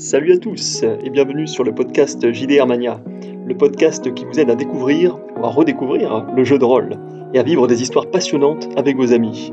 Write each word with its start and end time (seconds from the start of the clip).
Salut 0.00 0.32
à 0.32 0.38
tous 0.38 0.84
et 0.84 1.10
bienvenue 1.10 1.48
sur 1.48 1.64
le 1.64 1.74
podcast 1.74 2.32
JDR 2.32 2.68
Mania, 2.68 3.02
le 3.44 3.56
podcast 3.56 4.14
qui 4.14 4.24
vous 4.24 4.38
aide 4.38 4.48
à 4.48 4.54
découvrir 4.54 5.18
ou 5.36 5.44
à 5.44 5.48
redécouvrir 5.48 6.24
le 6.36 6.44
jeu 6.44 6.56
de 6.56 6.64
rôle 6.64 6.90
et 7.34 7.40
à 7.40 7.42
vivre 7.42 7.66
des 7.66 7.82
histoires 7.82 8.08
passionnantes 8.08 8.68
avec 8.76 8.96
vos 8.96 9.12
amis. 9.12 9.52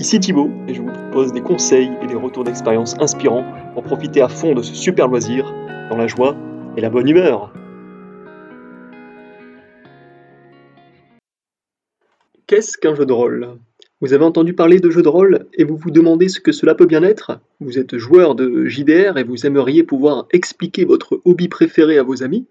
Ici 0.00 0.18
Thibaut 0.18 0.50
et 0.66 0.74
je 0.74 0.82
vous 0.82 0.90
propose 0.90 1.32
des 1.32 1.40
conseils 1.40 1.92
et 2.02 2.08
des 2.08 2.16
retours 2.16 2.42
d'expérience 2.42 2.96
inspirants 2.98 3.44
pour 3.74 3.84
profiter 3.84 4.20
à 4.20 4.28
fond 4.28 4.54
de 4.54 4.62
ce 4.62 4.74
super 4.74 5.06
loisir 5.06 5.54
dans 5.88 5.96
la 5.96 6.08
joie 6.08 6.36
et 6.76 6.80
la 6.80 6.90
bonne 6.90 7.08
humeur. 7.08 7.52
Qu'est-ce 12.48 12.76
qu'un 12.76 12.96
jeu 12.96 13.06
de 13.06 13.12
rôle? 13.12 13.60
Vous 14.00 14.14
avez 14.14 14.24
entendu 14.24 14.54
parler 14.54 14.80
de 14.80 14.90
jeux 14.90 15.02
de 15.02 15.08
rôle 15.08 15.46
et 15.52 15.64
vous 15.64 15.76
vous 15.76 15.90
demandez 15.90 16.28
ce 16.28 16.40
que 16.40 16.52
cela 16.52 16.74
peut 16.74 16.86
bien 16.86 17.02
être? 17.02 17.40
Vous 17.60 17.78
êtes 17.78 17.98
joueur 17.98 18.34
de 18.34 18.64
JDR 18.64 19.18
et 19.18 19.24
vous 19.24 19.44
aimeriez 19.44 19.82
pouvoir 19.82 20.26
expliquer 20.32 20.86
votre 20.86 21.20
hobby 21.26 21.48
préféré 21.48 21.98
à 21.98 22.02
vos 22.02 22.22
amis? 22.22 22.46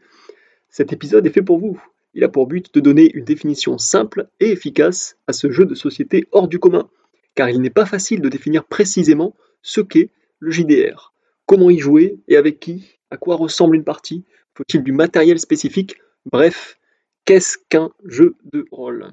Cet 0.70 0.94
épisode 0.94 1.26
est 1.26 1.32
fait 1.32 1.42
pour 1.42 1.58
vous. 1.58 1.82
Il 2.14 2.24
a 2.24 2.30
pour 2.30 2.46
but 2.46 2.74
de 2.74 2.80
donner 2.80 3.12
une 3.16 3.26
définition 3.26 3.80
simple 3.80 4.28
et 4.40 4.52
efficace 4.52 5.18
à 5.26 5.34
ce 5.34 5.50
jeu 5.50 5.66
de 5.66 5.74
société 5.74 6.28
hors 6.32 6.48
du 6.48 6.60
commun, 6.60 6.90
car 7.34 7.50
il 7.50 7.62
n'est 7.62 7.70
pas 7.72 7.86
facile 7.86 8.22
de 8.22 8.30
définir 8.30 8.66
précisément 8.66 9.36
ce 9.64 9.82
qu'est 9.82 10.10
le 10.40 10.52
JDR. 10.52 11.14
Comment 11.48 11.72
y 11.72 11.80
jouer 11.80 12.20
et 12.28 12.38
avec 12.38 12.60
qui? 12.60 13.00
À 13.10 13.18
quoi 13.18 13.36
ressemble 13.36 13.76
une 13.76 13.84
partie? 13.84 14.24
Faut-il 14.54 14.84
du 14.84 14.92
matériel 14.92 15.40
spécifique? 15.40 15.98
Bref, 16.32 16.78
qu'est-ce 17.26 17.58
qu'un 17.70 17.92
jeu 18.06 18.36
de 18.52 18.68
rôle? 18.72 19.08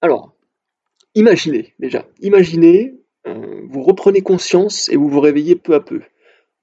Alors, 0.00 0.35
Imaginez 1.16 1.72
déjà, 1.78 2.06
imaginez, 2.20 2.94
euh, 3.26 3.62
vous 3.70 3.82
reprenez 3.82 4.20
conscience 4.20 4.90
et 4.90 4.96
vous 4.96 5.08
vous 5.08 5.20
réveillez 5.20 5.56
peu 5.56 5.74
à 5.74 5.80
peu. 5.80 6.02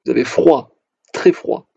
Vous 0.06 0.12
avez 0.12 0.24
froid, 0.24 0.78
très 1.12 1.32
froid. 1.32 1.68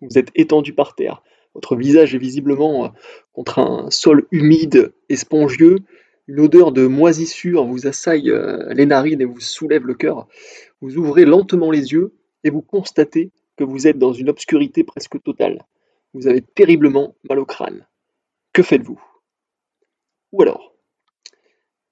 Vous 0.00 0.16
êtes 0.16 0.30
étendu 0.34 0.72
par 0.72 0.94
terre. 0.94 1.22
Votre 1.52 1.76
visage 1.76 2.14
est 2.14 2.18
visiblement 2.18 2.86
euh, 2.86 2.88
contre 3.34 3.58
un 3.58 3.90
sol 3.90 4.26
humide 4.30 4.94
et 5.10 5.16
spongieux. 5.16 5.76
Une 6.26 6.40
odeur 6.40 6.72
de 6.72 6.86
moisissure 6.86 7.66
vous 7.66 7.86
assaille 7.86 8.30
euh, 8.30 8.72
les 8.72 8.86
narines 8.86 9.20
et 9.20 9.26
vous 9.26 9.40
soulève 9.40 9.84
le 9.84 9.94
cœur. 9.94 10.26
Vous 10.80 10.96
ouvrez 10.96 11.26
lentement 11.26 11.70
les 11.70 11.92
yeux 11.92 12.14
et 12.44 12.48
vous 12.50 12.62
constatez 12.62 13.30
que 13.58 13.64
vous 13.64 13.86
êtes 13.86 13.98
dans 13.98 14.14
une 14.14 14.30
obscurité 14.30 14.84
presque 14.84 15.22
totale. 15.22 15.66
Vous 16.14 16.28
avez 16.28 16.40
terriblement 16.40 17.14
mal 17.28 17.40
au 17.40 17.44
crâne. 17.44 17.86
Que 18.54 18.62
faites-vous? 18.62 19.02
Ou 20.32 20.40
alors 20.40 20.75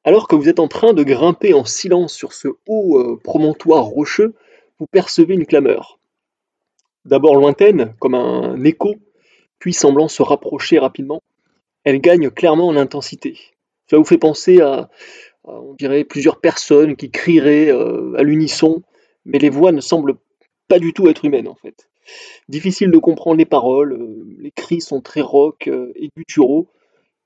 alors 0.04 0.28
que 0.28 0.36
vous 0.36 0.48
êtes 0.48 0.60
en 0.60 0.68
train 0.68 0.92
de 0.92 1.02
grimper 1.02 1.54
en 1.54 1.64
silence 1.64 2.12
sur 2.12 2.34
ce 2.34 2.48
haut 2.66 2.98
euh, 2.98 3.20
promontoire 3.22 3.84
rocheux, 3.84 4.34
vous 4.78 4.86
percevez 4.86 5.34
une 5.34 5.46
clameur. 5.46 5.98
D'abord 7.06 7.36
lointaine, 7.36 7.94
comme 7.98 8.14
un 8.14 8.62
écho, 8.64 8.94
puis 9.58 9.72
semblant 9.72 10.08
se 10.08 10.22
rapprocher 10.22 10.78
rapidement, 10.78 11.22
elle 11.84 12.00
gagne 12.00 12.30
clairement 12.30 12.68
en 12.68 12.76
intensité. 12.76 13.38
Cela 13.88 14.00
vous 14.00 14.06
fait 14.06 14.18
penser 14.18 14.60
à, 14.60 14.90
on 15.44 15.74
dirait, 15.74 16.04
plusieurs 16.04 16.40
personnes 16.40 16.96
qui 16.96 17.10
crieraient 17.10 17.70
euh, 17.70 18.14
à 18.16 18.22
l'unisson, 18.22 18.82
mais 19.24 19.38
les 19.38 19.50
voix 19.50 19.72
ne 19.72 19.80
semblent 19.80 20.16
pas 20.68 20.78
du 20.78 20.92
tout 20.92 21.08
être 21.08 21.24
humaines 21.24 21.48
en 21.48 21.54
fait. 21.54 21.88
Difficile 22.48 22.90
de 22.90 22.98
comprendre 22.98 23.38
les 23.38 23.46
paroles, 23.46 23.92
euh, 23.92 24.26
les 24.38 24.50
cris 24.50 24.82
sont 24.82 25.00
très 25.00 25.22
rock 25.22 25.68
et 25.68 26.10
gutturaux, 26.14 26.68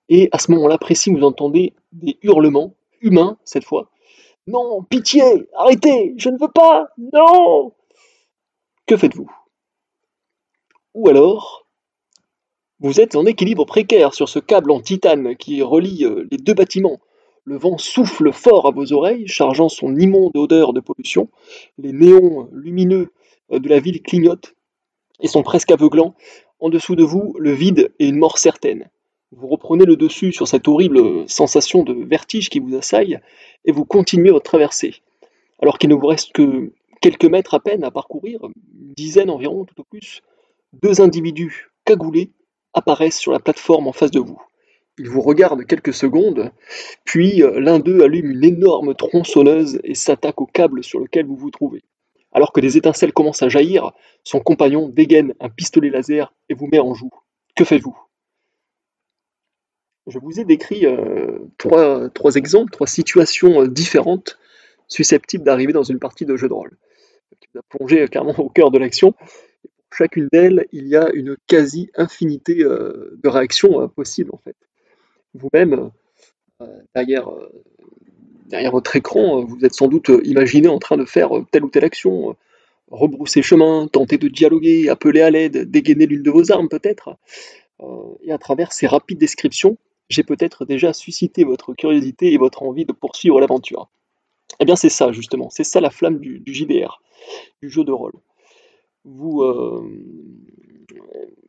et 0.08 0.28
à 0.32 0.38
ce 0.38 0.50
moment-là 0.52 0.78
précis, 0.78 1.10
vous 1.10 1.24
entendez 1.24 1.74
des 1.92 2.18
hurlements, 2.22 2.74
humains 3.00 3.38
cette 3.44 3.64
fois. 3.64 3.90
Non, 4.46 4.82
pitié, 4.82 5.22
arrêtez, 5.54 6.14
je 6.16 6.30
ne 6.30 6.38
veux 6.38 6.50
pas, 6.50 6.88
non 6.96 7.72
Que 8.86 8.96
faites-vous? 8.96 9.30
Ou 10.94 11.08
alors, 11.08 11.66
vous 12.80 13.00
êtes 13.00 13.16
en 13.16 13.26
équilibre 13.26 13.66
précaire 13.66 14.14
sur 14.14 14.28
ce 14.28 14.38
câble 14.38 14.70
en 14.70 14.80
titane 14.80 15.36
qui 15.36 15.62
relie 15.62 16.04
euh, 16.04 16.26
les 16.30 16.38
deux 16.38 16.54
bâtiments. 16.54 17.00
Le 17.44 17.58
vent 17.58 17.76
souffle 17.76 18.32
fort 18.32 18.66
à 18.66 18.70
vos 18.70 18.92
oreilles, 18.92 19.26
chargeant 19.26 19.68
son 19.68 19.96
immonde 19.96 20.36
odeur 20.36 20.72
de 20.72 20.80
pollution. 20.80 21.28
Les 21.76 21.92
néons 21.92 22.48
lumineux 22.52 23.12
euh, 23.52 23.58
de 23.58 23.68
la 23.68 23.80
ville 23.80 24.02
clignotent 24.02 24.54
et 25.20 25.28
sont 25.28 25.42
presque 25.42 25.72
aveuglants. 25.72 26.14
En 26.60 26.68
dessous 26.68 26.96
de 26.96 27.04
vous, 27.04 27.34
le 27.38 27.52
vide 27.52 27.92
et 27.98 28.08
une 28.08 28.18
mort 28.18 28.38
certaine. 28.38 28.88
Vous 29.30 29.48
reprenez 29.48 29.84
le 29.84 29.96
dessus 29.96 30.32
sur 30.32 30.48
cette 30.48 30.68
horrible 30.68 31.28
sensation 31.28 31.82
de 31.82 31.92
vertige 31.92 32.48
qui 32.48 32.60
vous 32.60 32.74
assaille 32.74 33.20
et 33.66 33.72
vous 33.72 33.84
continuez 33.84 34.30
votre 34.30 34.50
traversée. 34.50 35.02
Alors 35.60 35.78
qu'il 35.78 35.90
ne 35.90 35.94
vous 35.94 36.06
reste 36.06 36.32
que 36.32 36.72
quelques 37.02 37.26
mètres 37.26 37.52
à 37.52 37.60
peine 37.60 37.84
à 37.84 37.90
parcourir, 37.90 38.40
une 38.44 38.94
dizaine 38.94 39.28
environ 39.28 39.66
tout 39.66 39.78
au 39.80 39.84
plus, 39.84 40.22
deux 40.82 41.02
individus 41.02 41.70
cagoulés 41.84 42.30
apparaissent 42.72 43.18
sur 43.18 43.32
la 43.32 43.38
plateforme 43.38 43.86
en 43.86 43.92
face 43.92 44.10
de 44.10 44.20
vous. 44.20 44.40
Ils 44.98 45.10
vous 45.10 45.20
regardent 45.20 45.66
quelques 45.66 45.94
secondes, 45.94 46.50
puis 47.04 47.42
euh, 47.42 47.60
l'un 47.60 47.78
d'eux 47.78 48.02
allume 48.02 48.30
une 48.30 48.44
énorme 48.44 48.94
tronçonneuse 48.94 49.78
et 49.84 49.94
s'attaque 49.94 50.40
au 50.40 50.46
câble 50.46 50.82
sur 50.82 51.00
lequel 51.00 51.26
vous 51.26 51.36
vous 51.36 51.50
trouvez. 51.50 51.82
Alors 52.32 52.52
que 52.52 52.60
des 52.60 52.78
étincelles 52.78 53.12
commencent 53.12 53.42
à 53.42 53.48
jaillir, 53.48 53.92
son 54.24 54.40
compagnon 54.40 54.88
dégaine 54.88 55.34
un 55.38 55.50
pistolet 55.50 55.90
laser 55.90 56.32
et 56.48 56.54
vous 56.54 56.66
met 56.66 56.80
en 56.80 56.94
joue. 56.94 57.10
Que 57.54 57.64
faites-vous? 57.64 58.07
Je 60.08 60.18
vous 60.18 60.40
ai 60.40 60.44
décrit 60.44 60.86
euh, 60.86 61.38
trois, 61.58 62.34
exemples, 62.34 62.72
trois 62.72 62.86
situations 62.86 63.62
euh, 63.62 63.68
différentes 63.68 64.38
susceptibles 64.88 65.44
d'arriver 65.44 65.72
dans 65.72 65.82
une 65.82 65.98
partie 65.98 66.24
de 66.24 66.36
jeu 66.36 66.48
de 66.48 66.54
rôle, 66.54 66.76
qui 67.40 67.48
vous 67.52 67.60
a 67.60 67.62
plongé 67.68 68.02
euh, 68.02 68.06
clairement 68.06 68.38
au 68.38 68.48
cœur 68.48 68.70
de 68.70 68.78
l'action. 68.78 69.12
Pour 69.12 69.98
chacune 69.98 70.28
d'elles, 70.32 70.66
il 70.72 70.86
y 70.86 70.96
a 70.96 71.10
une 71.14 71.36
quasi-infinité 71.46 72.56
de 72.56 73.28
réactions 73.28 73.88
possibles 73.88 74.30
en 74.34 74.36
fait. 74.36 74.54
Vous-même, 75.32 75.90
derrière, 76.94 77.30
derrière 78.44 78.70
votre 78.70 78.94
écran, 78.96 79.42
vous 79.42 79.64
êtes 79.64 79.72
sans 79.72 79.88
doute 79.88 80.10
imaginé 80.24 80.68
en 80.68 80.78
train 80.78 80.98
de 80.98 81.06
faire 81.06 81.30
telle 81.50 81.64
ou 81.64 81.70
telle 81.70 81.86
action, 81.86 82.36
rebrousser 82.90 83.40
chemin, 83.40 83.88
tenter 83.88 84.18
de 84.18 84.28
dialoguer, 84.28 84.90
appeler 84.90 85.22
à 85.22 85.30
l'aide, 85.30 85.70
dégainer 85.70 86.04
l'une 86.04 86.22
de 86.22 86.30
vos 86.30 86.52
armes 86.52 86.68
peut-être. 86.68 87.16
et 88.22 88.30
à 88.30 88.36
travers 88.36 88.72
ces 88.74 88.86
rapides 88.86 89.18
descriptions, 89.18 89.78
j'ai 90.08 90.22
peut-être 90.22 90.64
déjà 90.64 90.92
suscité 90.92 91.44
votre 91.44 91.74
curiosité 91.74 92.32
et 92.32 92.38
votre 92.38 92.62
envie 92.62 92.84
de 92.84 92.92
poursuivre 92.92 93.40
l'aventure. 93.40 93.88
Eh 94.60 94.64
bien 94.64 94.76
c'est 94.76 94.88
ça 94.88 95.12
justement, 95.12 95.50
c'est 95.50 95.64
ça 95.64 95.80
la 95.80 95.90
flamme 95.90 96.18
du, 96.18 96.42
JDR, 96.46 97.02
du 97.62 97.68
jeu 97.68 97.84
de 97.84 97.92
rôle. 97.92 98.14
Vous, 99.04 99.42
euh, 99.42 99.82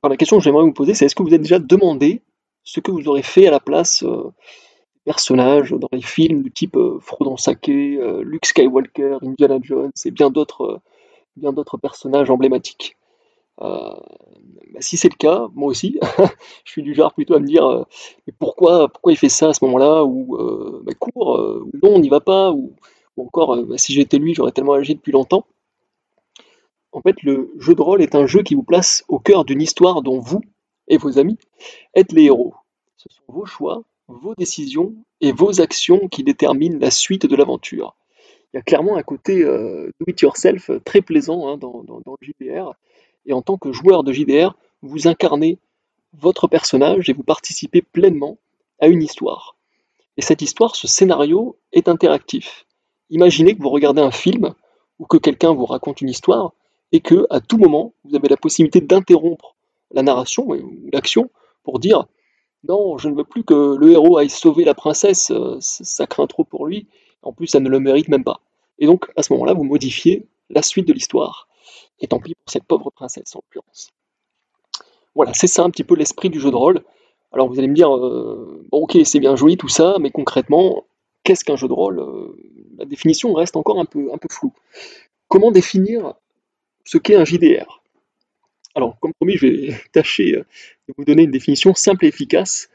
la 0.03 0.17
question 0.17 0.37
que 0.37 0.43
j'aimerais 0.43 0.63
vous 0.63 0.73
poser, 0.73 0.93
c'est 0.93 1.05
est-ce 1.05 1.15
que 1.15 1.23
vous 1.23 1.33
êtes 1.33 1.41
déjà 1.41 1.59
demandé 1.59 2.21
ce 2.63 2.79
que 2.79 2.91
vous 2.91 3.07
aurez 3.07 3.23
fait 3.23 3.47
à 3.47 3.51
la 3.51 3.59
place 3.59 4.03
euh, 4.03 4.23
des 4.95 5.01
personnages 5.05 5.71
dans 5.71 5.89
les 5.91 6.01
films 6.01 6.43
du 6.43 6.51
type 6.51 6.75
euh, 6.75 6.99
Frodon 6.99 7.37
Sake, 7.37 7.67
Luke 7.67 8.45
Skywalker, 8.45 9.17
Indiana 9.21 9.57
Jones 9.61 9.91
et 10.05 10.11
bien 10.11 10.29
d'autres 10.29 10.81
bien 11.35 11.53
d'autres 11.53 11.77
personnages 11.77 12.29
emblématiques? 12.29 12.97
Euh, 13.61 13.93
bah, 14.73 14.79
si 14.81 14.97
c'est 14.97 15.09
le 15.09 15.17
cas, 15.17 15.47
moi 15.53 15.69
aussi, 15.69 15.99
je 16.65 16.71
suis 16.71 16.83
du 16.83 16.93
genre 16.93 17.13
plutôt 17.13 17.35
à 17.35 17.39
me 17.39 17.45
dire 17.45 17.65
euh, 17.65 17.83
mais 18.25 18.33
pourquoi, 18.37 18.87
pourquoi 18.87 19.11
il 19.11 19.17
fait 19.17 19.29
ça 19.29 19.49
à 19.49 19.53
ce 19.53 19.63
moment-là 19.65 20.03
Ou 20.03 20.35
euh, 20.37 20.81
bah, 20.85 20.93
cours, 20.97 21.39
ou 21.39 21.71
non, 21.83 21.95
on 21.95 21.99
n'y 21.99 22.09
va 22.09 22.19
pas, 22.19 22.51
ou, 22.51 22.73
encore 23.17 23.57
bah, 23.65 23.77
si 23.77 23.93
j'étais 23.93 24.17
lui, 24.17 24.33
j'aurais 24.33 24.51
tellement 24.51 24.73
agi 24.73 24.95
depuis 24.95 25.11
longtemps. 25.11 25.45
En 26.91 27.01
fait, 27.01 27.21
le 27.21 27.51
jeu 27.59 27.75
de 27.75 27.81
rôle 27.81 28.01
est 28.01 28.15
un 28.15 28.25
jeu 28.25 28.41
qui 28.41 28.55
vous 28.55 28.63
place 28.63 29.03
au 29.07 29.19
cœur 29.19 29.45
d'une 29.45 29.61
histoire 29.61 30.01
dont 30.01 30.19
vous 30.19 30.41
et 30.87 30.97
vos 30.97 31.19
amis 31.19 31.37
êtes 31.93 32.11
les 32.13 32.23
héros. 32.23 32.55
Ce 32.97 33.09
sont 33.09 33.21
vos 33.27 33.45
choix, 33.45 33.83
vos 34.07 34.33
décisions 34.35 34.95
et 35.21 35.31
vos 35.31 35.61
actions 35.61 36.07
qui 36.07 36.23
déterminent 36.23 36.79
la 36.79 36.89
suite 36.89 37.27
de 37.27 37.35
l'aventure. 37.35 37.95
Il 38.53 38.57
y 38.57 38.59
a 38.59 38.63
clairement 38.63 38.95
un 38.95 39.03
côté 39.03 39.43
do 39.43 40.05
it 40.07 40.19
yourself 40.21 40.71
très 40.83 41.01
plaisant 41.01 41.47
hein, 41.47 41.57
dans, 41.57 41.83
le 41.85 42.27
JDR 42.27 42.73
et 43.25 43.33
en 43.33 43.41
tant 43.41 43.57
que 43.57 43.71
joueur 43.71 44.03
de 44.03 44.11
JDR, 44.11 44.55
vous 44.81 45.07
incarnez 45.07 45.59
votre 46.13 46.47
personnage 46.47 47.09
et 47.09 47.13
vous 47.13 47.23
participez 47.23 47.81
pleinement 47.81 48.37
à 48.79 48.87
une 48.87 49.03
histoire. 49.03 49.55
Et 50.17 50.21
cette 50.21 50.41
histoire, 50.41 50.75
ce 50.75 50.87
scénario 50.87 51.57
est 51.71 51.87
interactif. 51.87 52.65
Imaginez 53.09 53.55
que 53.55 53.61
vous 53.61 53.69
regardez 53.69 54.01
un 54.01 54.11
film 54.11 54.53
ou 54.99 55.05
que 55.05 55.17
quelqu'un 55.17 55.53
vous 55.53 55.65
raconte 55.65 56.01
une 56.01 56.09
histoire 56.09 56.53
et 56.91 56.99
que 56.99 57.27
à 57.29 57.39
tout 57.39 57.57
moment, 57.57 57.93
vous 58.03 58.15
avez 58.15 58.27
la 58.27 58.37
possibilité 58.37 58.81
d'interrompre 58.81 59.55
la 59.91 60.03
narration 60.03 60.47
ou 60.47 60.89
l'action 60.91 61.29
pour 61.63 61.79
dire 61.79 62.05
non, 62.67 62.97
je 62.97 63.07
ne 63.07 63.15
veux 63.15 63.23
plus 63.23 63.43
que 63.43 63.75
le 63.79 63.91
héros 63.91 64.17
aille 64.17 64.29
sauver 64.29 64.65
la 64.65 64.73
princesse, 64.73 65.31
euh, 65.31 65.57
ça 65.61 66.07
craint 66.07 66.27
trop 66.27 66.43
pour 66.43 66.67
lui, 66.67 66.87
en 67.21 67.31
plus 67.31 67.47
ça 67.47 67.61
ne 67.61 67.69
le 67.69 67.79
mérite 67.79 68.09
même 68.09 68.23
pas. 68.23 68.41
Et 68.79 68.85
donc 68.85 69.09
à 69.15 69.23
ce 69.23 69.31
moment-là, 69.33 69.53
vous 69.53 69.63
modifiez 69.63 70.25
la 70.49 70.61
suite 70.61 70.87
de 70.87 70.93
l'histoire. 70.93 71.47
Et 72.01 72.07
tant 72.07 72.19
pis 72.19 72.35
pour 72.35 72.51
cette 72.51 72.63
pauvre 72.63 72.91
princesse 72.91 73.35
en 73.35 73.39
l'occurrence. 73.39 73.91
Voilà, 75.15 75.33
c'est 75.33 75.47
ça 75.47 75.63
un 75.63 75.69
petit 75.69 75.83
peu 75.83 75.95
l'esprit 75.95 76.29
du 76.29 76.39
jeu 76.39 76.51
de 76.51 76.55
rôle. 76.55 76.81
Alors 77.31 77.47
vous 77.47 77.59
allez 77.59 77.67
me 77.67 77.75
dire, 77.75 77.95
euh, 77.95 78.65
bon 78.71 78.83
ok, 78.83 78.97
c'est 79.03 79.19
bien 79.19 79.35
joli 79.35 79.57
tout 79.57 79.67
ça, 79.67 79.97
mais 79.99 80.09
concrètement, 80.09 80.85
qu'est-ce 81.23 81.43
qu'un 81.43 81.55
jeu 81.55 81.67
de 81.67 81.73
rôle 81.73 81.99
euh, 81.99 82.35
La 82.77 82.85
définition 82.85 83.33
reste 83.33 83.55
encore 83.55 83.79
un 83.79 83.85
peu, 83.85 84.11
un 84.13 84.17
peu 84.17 84.27
floue. 84.31 84.53
Comment 85.27 85.51
définir 85.51 86.15
ce 86.85 86.97
qu'est 86.97 87.15
un 87.15 87.25
JDR. 87.25 87.83
Alors, 88.73 88.97
comme 88.99 89.13
promis, 89.13 89.37
je 89.37 89.45
vais 89.45 89.75
tâcher 89.91 90.37
euh, 90.37 90.45
de 90.87 90.93
vous 90.97 91.05
donner 91.05 91.23
une 91.23 91.31
définition 91.31 91.75
simple 91.75 92.05
et 92.05 92.07
efficace. 92.07 92.69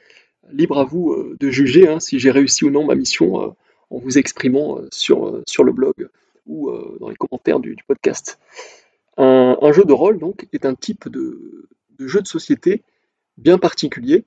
Libre 0.52 0.78
à 0.78 0.84
vous 0.84 1.34
de 1.40 1.50
juger 1.50 1.88
hein, 1.88 2.00
si 2.00 2.18
j'ai 2.18 2.30
réussi 2.30 2.66
ou 2.66 2.70
non 2.70 2.84
ma 2.84 2.94
mission 2.94 3.56
en 3.88 3.98
vous 3.98 4.18
exprimant 4.18 4.78
sur 4.92 5.24
le 5.32 5.72
blog 5.72 6.10
ou 6.44 6.70
dans 7.00 7.08
les 7.08 7.16
commentaires 7.16 7.60
du, 7.60 7.78
podcast. 7.88 8.38
Un, 9.16 9.72
jeu 9.72 9.84
de 9.84 9.92
rôle, 9.92 10.18
donc, 10.18 10.46
est 10.52 10.66
un 10.66 10.74
type 10.74 11.08
de, 11.08 11.68
de 11.98 12.06
jeu 12.06 12.20
de 12.20 12.26
société 12.26 12.82
bien 13.36 13.58
particulier. 13.58 14.24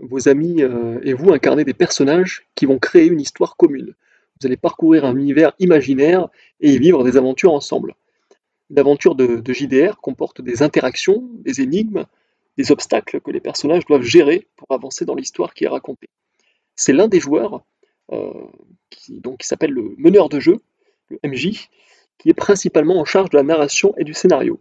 Vos 0.00 0.28
amis 0.28 0.62
et 1.02 1.12
vous 1.12 1.32
incarnez 1.32 1.64
des 1.64 1.74
personnages 1.74 2.46
qui 2.54 2.64
vont 2.66 2.78
créer 2.78 3.06
une 3.06 3.20
histoire 3.20 3.56
commune. 3.56 3.94
Vous 4.40 4.46
allez 4.46 4.56
parcourir 4.56 5.04
un 5.04 5.16
univers 5.16 5.52
imaginaire 5.58 6.28
et 6.60 6.72
y 6.72 6.78
vivre 6.78 7.04
des 7.04 7.18
aventures 7.18 7.52
ensemble. 7.52 7.94
L'aventure 8.70 9.14
de, 9.14 9.42
JDR 9.52 10.00
comporte 10.00 10.40
des 10.40 10.62
interactions, 10.62 11.28
des 11.40 11.60
énigmes, 11.60 12.06
des 12.56 12.72
obstacles 12.72 13.20
que 13.20 13.30
les 13.30 13.40
personnages 13.40 13.84
doivent 13.84 14.02
gérer 14.02 14.46
pour 14.56 14.70
avancer 14.70 15.04
dans 15.04 15.14
l'histoire 15.14 15.52
qui 15.52 15.64
est 15.64 15.68
racontée. 15.68 16.08
C'est 16.76 16.92
l'un 16.92 17.08
des 17.08 17.20
joueurs, 17.20 17.62
euh, 18.12 18.32
qui, 18.88 19.20
qui 19.20 19.46
s'appelle 19.46 19.72
le 19.72 19.94
meneur 19.98 20.28
de 20.28 20.40
jeu, 20.40 20.56
le 21.08 21.18
MJ, 21.24 21.68
qui 22.20 22.28
est 22.28 22.34
principalement 22.34 23.00
en 23.00 23.04
charge 23.04 23.30
de 23.30 23.36
la 23.36 23.42
narration 23.42 23.94
et 23.96 24.04
du 24.04 24.12
scénario. 24.14 24.60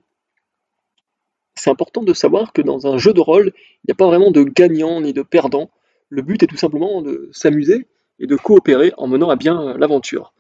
C'est 1.56 1.70
important 1.70 2.04
de 2.04 2.14
savoir 2.14 2.54
que 2.54 2.62
dans 2.62 2.88
un 2.88 2.98
jeu 2.98 3.14
de 3.14 3.20
rôle, 3.20 3.52
il 3.56 3.88
n'y 3.90 3.92
a 3.92 3.96
pas 3.96 4.08
vraiment 4.08 4.32
de 4.32 4.44
gagnant 4.44 5.02
ni 5.02 5.12
de 5.12 5.24
perdant. 5.24 5.70
Le 6.08 6.22
but 6.22 6.42
est 6.42 6.48
tout 6.48 6.58
simplement 6.58 7.02
de 7.02 7.30
s'amuser 7.34 7.88
et 8.20 8.28
de 8.28 8.36
coopérer 8.38 8.94
en 8.98 9.08
menant 9.08 9.30
à 9.30 9.36
bien 9.36 9.78
l'aventure. 9.78 10.34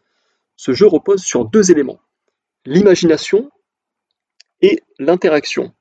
Ce 0.55 0.71
jeu 0.71 0.87
repose 0.87 1.21
sur 1.21 1.43
deux 1.45 1.71
éléments 1.71 1.99
l'imagination 2.65 3.49
et 4.61 4.81
l'interaction. 4.97 5.73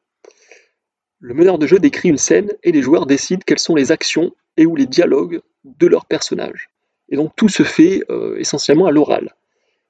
Le 1.20 1.34
meneur 1.34 1.58
de 1.58 1.66
jeu 1.66 1.78
décrit 1.78 2.08
une 2.08 2.18
scène 2.18 2.52
et 2.62 2.72
les 2.72 2.82
joueurs 2.82 3.06
décident 3.06 3.42
quelles 3.44 3.58
sont 3.58 3.74
les 3.74 3.92
actions 3.92 4.34
et 4.56 4.66
ou 4.66 4.76
les 4.76 4.86
dialogues 4.86 5.40
de 5.64 5.86
leur 5.86 6.06
personnage. 6.06 6.70
Et 7.08 7.16
donc 7.16 7.34
tout 7.36 7.48
se 7.48 7.62
fait 7.62 8.02
euh, 8.10 8.36
essentiellement 8.38 8.86
à 8.86 8.92
l'oral. 8.92 9.34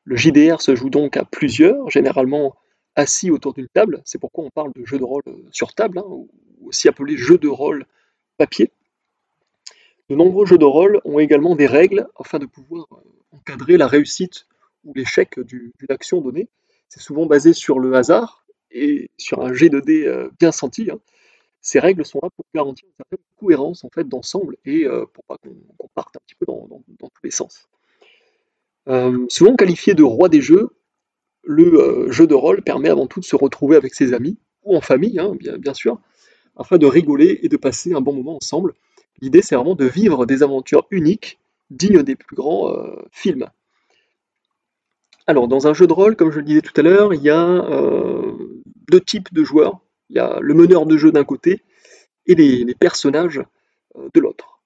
Le 0.09 0.17
JDR 0.17 0.63
se 0.63 0.75
joue 0.75 0.89
donc 0.89 1.19
à 1.19 1.27
plusieurs, 1.27 1.91
généralement 1.91 2.57
assis 2.95 3.31
autour 3.31 3.53
d'une 3.53 3.69
table. 3.69 4.01
C'est 4.07 4.19
pourquoi 4.19 4.43
on 4.43 4.49
parle 4.49 4.73
de 4.75 4.83
jeu 4.87 4.99
de 4.99 5.05
rôle 5.05 5.23
euh, 5.27 5.47
sur 5.53 5.75
table, 5.75 5.99
hein, 5.99 6.27
aussi 6.65 6.89
appelé 6.89 7.19
jeu 7.19 7.37
de 7.37 7.47
rôle 7.47 7.85
papier. 8.39 8.73
De 10.09 10.17
nombreux 10.17 10.47
jeux 10.47 10.57
de 10.57 10.65
rôle 10.65 11.03
ont 11.05 11.19
également 11.19 11.55
des 11.57 11.67
règles 11.67 12.09
afin 12.19 12.39
de 12.39 12.47
pouvoir 12.47 12.87
euh, 12.93 13.37
encadrer 13.37 13.77
la 13.77 13.87
réussite 13.87 14.47
ou 14.83 14.95
l'échec 14.95 15.39
d'une 15.41 15.73
action 15.91 16.23
donnée. 16.23 16.49
C'est 16.89 17.01
souvent 17.01 17.27
basé 17.27 17.53
sur 17.53 17.79
le 17.79 17.93
hasard, 17.93 18.47
et 18.71 19.11
sur 19.19 19.43
un 19.43 19.53
G 19.53 19.69
de 19.69 19.81
d 19.81 20.07
euh, 20.07 20.31
bien 20.41 20.53
senti, 20.53 20.91
hein, 20.91 21.01
ces 21.61 21.81
règles 21.81 22.07
sont 22.07 22.21
là 22.23 22.31
pour 22.35 22.47
garantir 22.55 22.87
une 22.89 22.95
certaine 22.97 23.27
cohérence 23.39 23.85
en 23.85 23.91
fait 23.91 24.09
d'ensemble 24.09 24.57
et 24.65 24.87
pour 25.13 25.25
pas 25.25 25.37
qu'on 25.37 25.89
parte 25.95 26.17
un 26.17 26.21
petit 26.27 26.35
peu 26.35 26.47
dans, 26.47 26.67
tous 26.67 27.23
les 27.25 27.31
sens. 27.31 27.69
Euh, 28.88 29.26
souvent 29.29 29.55
qualifié 29.55 29.94
de 29.94 30.02
roi 30.02 30.29
des 30.29 30.40
jeux, 30.40 30.70
le 31.44 32.11
jeu 32.11 32.26
de 32.26 32.35
rôle 32.35 32.62
permet 32.62 32.88
avant 32.88 33.06
tout 33.06 33.20
de 33.20 33.25
se 33.25 33.37
retrouver 33.37 33.76
avec 33.76 33.94
ses 33.94 34.12
amis 34.14 34.38
ou 34.64 34.76
en 34.76 34.81
famille, 34.81 35.19
hein, 35.19 35.35
bien, 35.58 35.75
sûr, 35.75 35.99
afin 36.56 36.79
de 36.79 36.87
rigoler 36.87 37.40
et 37.43 37.49
de 37.49 37.56
passer 37.56 37.94
un 37.94 38.00
bon 38.00 38.12
moment 38.12 38.37
ensemble. 38.37 38.75
L'idée 39.20 39.43
c'est 39.43 39.56
vraiment 39.56 39.75
de 39.75 39.87
vivre 39.87 40.26
des 40.26 40.43
aventures 40.43 40.87
uniques, 40.90 41.38
dignes 41.70 42.02
des 42.02 42.17
plus 42.17 42.37
grands 42.37 42.75
films. 43.12 43.49
Alors, 45.29 45.46
dans 45.46 45.67
un 45.67 45.75
jeu 45.75 45.87
de 45.87 45.93
rôle, 45.93 46.17
comme 46.17 46.31
je 46.31 46.38
le 46.38 46.44
disais 46.46 46.62
tout 46.62 46.73
à 46.81 46.82
l'heure, 46.82 47.12
il 47.12 47.20
y 47.20 47.29
a 47.29 47.46
euh, 47.46 48.32
deux 48.90 49.00
types 49.00 49.31
de 49.35 49.44
joueurs. 49.44 49.79
Il 50.08 50.17
y 50.17 50.20
a 50.20 50.38
le 50.40 50.55
meneur 50.55 50.87
de 50.87 50.96
jeu 50.96 51.12
d'un 51.12 51.25
côté 51.25 51.62
et 52.26 52.35
les, 52.35 52.75
personnages 52.75 53.43
euh, 53.96 54.08
de 54.14 54.20
l'autre. 54.20 54.62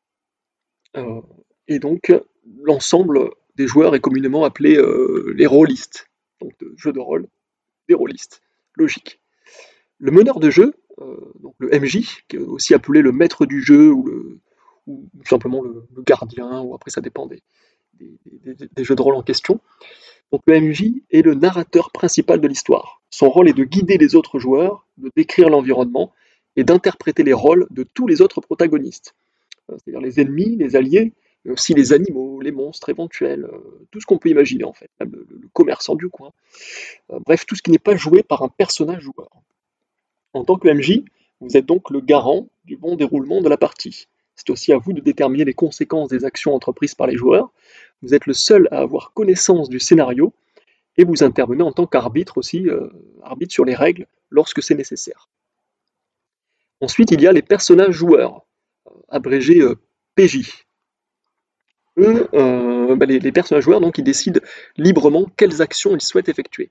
Euh, 0.96 1.20
et 1.66 1.80
donc, 1.80 2.12
l'ensemble 2.62 3.30
des 3.54 3.66
joueurs 3.66 3.94
est 3.94 4.00
communément 4.00 4.44
appelé 4.44 4.80
les 5.34 5.46
rôlistes. 5.46 6.08
Donc, 6.40 6.52
de 6.60 6.74
jeu 6.76 6.92
de 6.92 6.98
rôle, 6.98 7.26
des 7.88 7.94
rôlistes. 7.94 8.40
Logique. 8.76 9.20
Le 9.98 10.10
meneur 10.10 10.40
de 10.40 10.50
jeu, 10.50 10.74
donc 10.98 11.54
le 11.58 11.68
MJ, 11.78 12.24
qui 12.28 12.36
est 12.36 12.38
aussi 12.38 12.74
appelé 12.74 13.02
le 13.02 13.12
maître 13.12 13.46
du 13.46 13.62
jeu 13.62 13.92
ou, 13.92 14.40
ou 14.86 15.08
simplement 15.24 15.62
le, 15.62 15.86
gardien, 16.04 16.60
ou 16.62 16.74
après 16.74 16.90
ça 16.90 17.00
dépend 17.00 17.26
des, 17.26 17.42
des 18.00 18.84
jeux 18.84 18.96
de 18.96 19.02
rôle 19.02 19.14
en 19.14 19.22
question, 19.22 19.60
donc 20.32 20.40
le 20.46 20.58
MJ 20.60 21.02
est 21.10 21.20
le 21.20 21.34
narrateur 21.34 21.90
principal 21.92 22.40
de 22.40 22.48
l'histoire. 22.48 23.02
Son 23.10 23.28
rôle 23.28 23.50
est 23.50 23.52
de 23.52 23.64
guider 23.64 23.98
les 23.98 24.14
autres 24.14 24.38
joueurs, 24.38 24.86
de 24.96 25.10
décrire 25.14 25.50
l'environnement 25.50 26.12
et 26.56 26.64
d'interpréter 26.64 27.22
les 27.22 27.34
rôles 27.34 27.66
de 27.70 27.82
tous 27.82 28.06
les 28.06 28.22
autres 28.22 28.40
protagonistes. 28.40 29.14
Euh, 29.70 29.76
c'est-à-dire 29.76 30.00
les 30.00 30.20
ennemis, 30.20 30.56
les 30.56 30.74
alliés, 30.74 31.12
mais 31.44 31.52
aussi 31.52 31.74
les 31.74 31.92
animaux, 31.92 32.40
les 32.40 32.52
monstres 32.52 32.88
éventuels, 32.88 33.44
euh, 33.44 33.86
tout 33.90 34.00
ce 34.00 34.06
qu'on 34.06 34.18
peut 34.18 34.28
imaginer 34.28 34.64
en 34.64 34.72
fait, 34.72 34.90
le, 35.00 35.26
commerçant 35.52 35.94
du 35.94 36.08
coin. 36.08 36.32
Euh, 37.10 37.18
bref, 37.24 37.46
tout 37.46 37.56
ce 37.56 37.62
qui 37.62 37.70
n'est 37.70 37.78
pas 37.78 37.96
joué 37.96 38.22
par 38.22 38.42
un 38.42 38.48
personnage 38.48 39.02
joueur. 39.02 39.30
En 40.34 40.44
tant 40.44 40.56
que 40.56 40.68
MJ, 40.68 41.02
vous 41.40 41.56
êtes 41.56 41.66
donc 41.66 41.90
le 41.90 42.00
garant 42.00 42.48
du 42.64 42.76
bon 42.76 42.96
déroulement 42.96 43.40
de 43.42 43.48
la 43.48 43.56
partie. 43.56 44.06
C'est 44.36 44.50
aussi 44.50 44.72
à 44.72 44.78
vous 44.78 44.92
de 44.92 45.00
déterminer 45.00 45.44
les 45.44 45.54
conséquences 45.54 46.08
des 46.08 46.24
actions 46.24 46.54
entreprises 46.54 46.94
par 46.94 47.06
les 47.06 47.16
joueurs. 47.16 47.52
Vous 48.00 48.14
êtes 48.14 48.26
le 48.26 48.32
seul 48.32 48.68
à 48.70 48.78
avoir 48.78 49.12
connaissance 49.12 49.68
du 49.68 49.78
scénario 49.78 50.32
et 50.96 51.04
vous 51.04 51.22
intervenez 51.22 51.62
en 51.62 51.72
tant 51.72 51.86
qu'arbitre 51.86 52.38
aussi, 52.38 52.68
euh, 52.68 52.88
arbitre 53.22 53.52
sur 53.52 53.64
les 53.64 53.74
règles 53.74 54.06
lorsque 54.30 54.62
c'est 54.62 54.74
nécessaire. 54.74 55.28
Ensuite, 56.80 57.10
il 57.10 57.20
y 57.20 57.26
a 57.26 57.32
les 57.32 57.42
personnages 57.42 57.94
joueurs, 57.94 58.44
abrégés 59.08 59.62
PJ. 60.16 60.66
Eux, 61.98 62.28
bah, 62.32 63.06
les, 63.06 63.18
les, 63.18 63.32
personnages 63.32 63.64
joueurs, 63.64 63.80
donc, 63.80 63.98
ils 63.98 64.04
décident 64.04 64.40
librement 64.76 65.26
quelles 65.36 65.60
actions 65.60 65.94
ils 65.94 66.00
souhaitent 66.00 66.28
effectuer. 66.28 66.70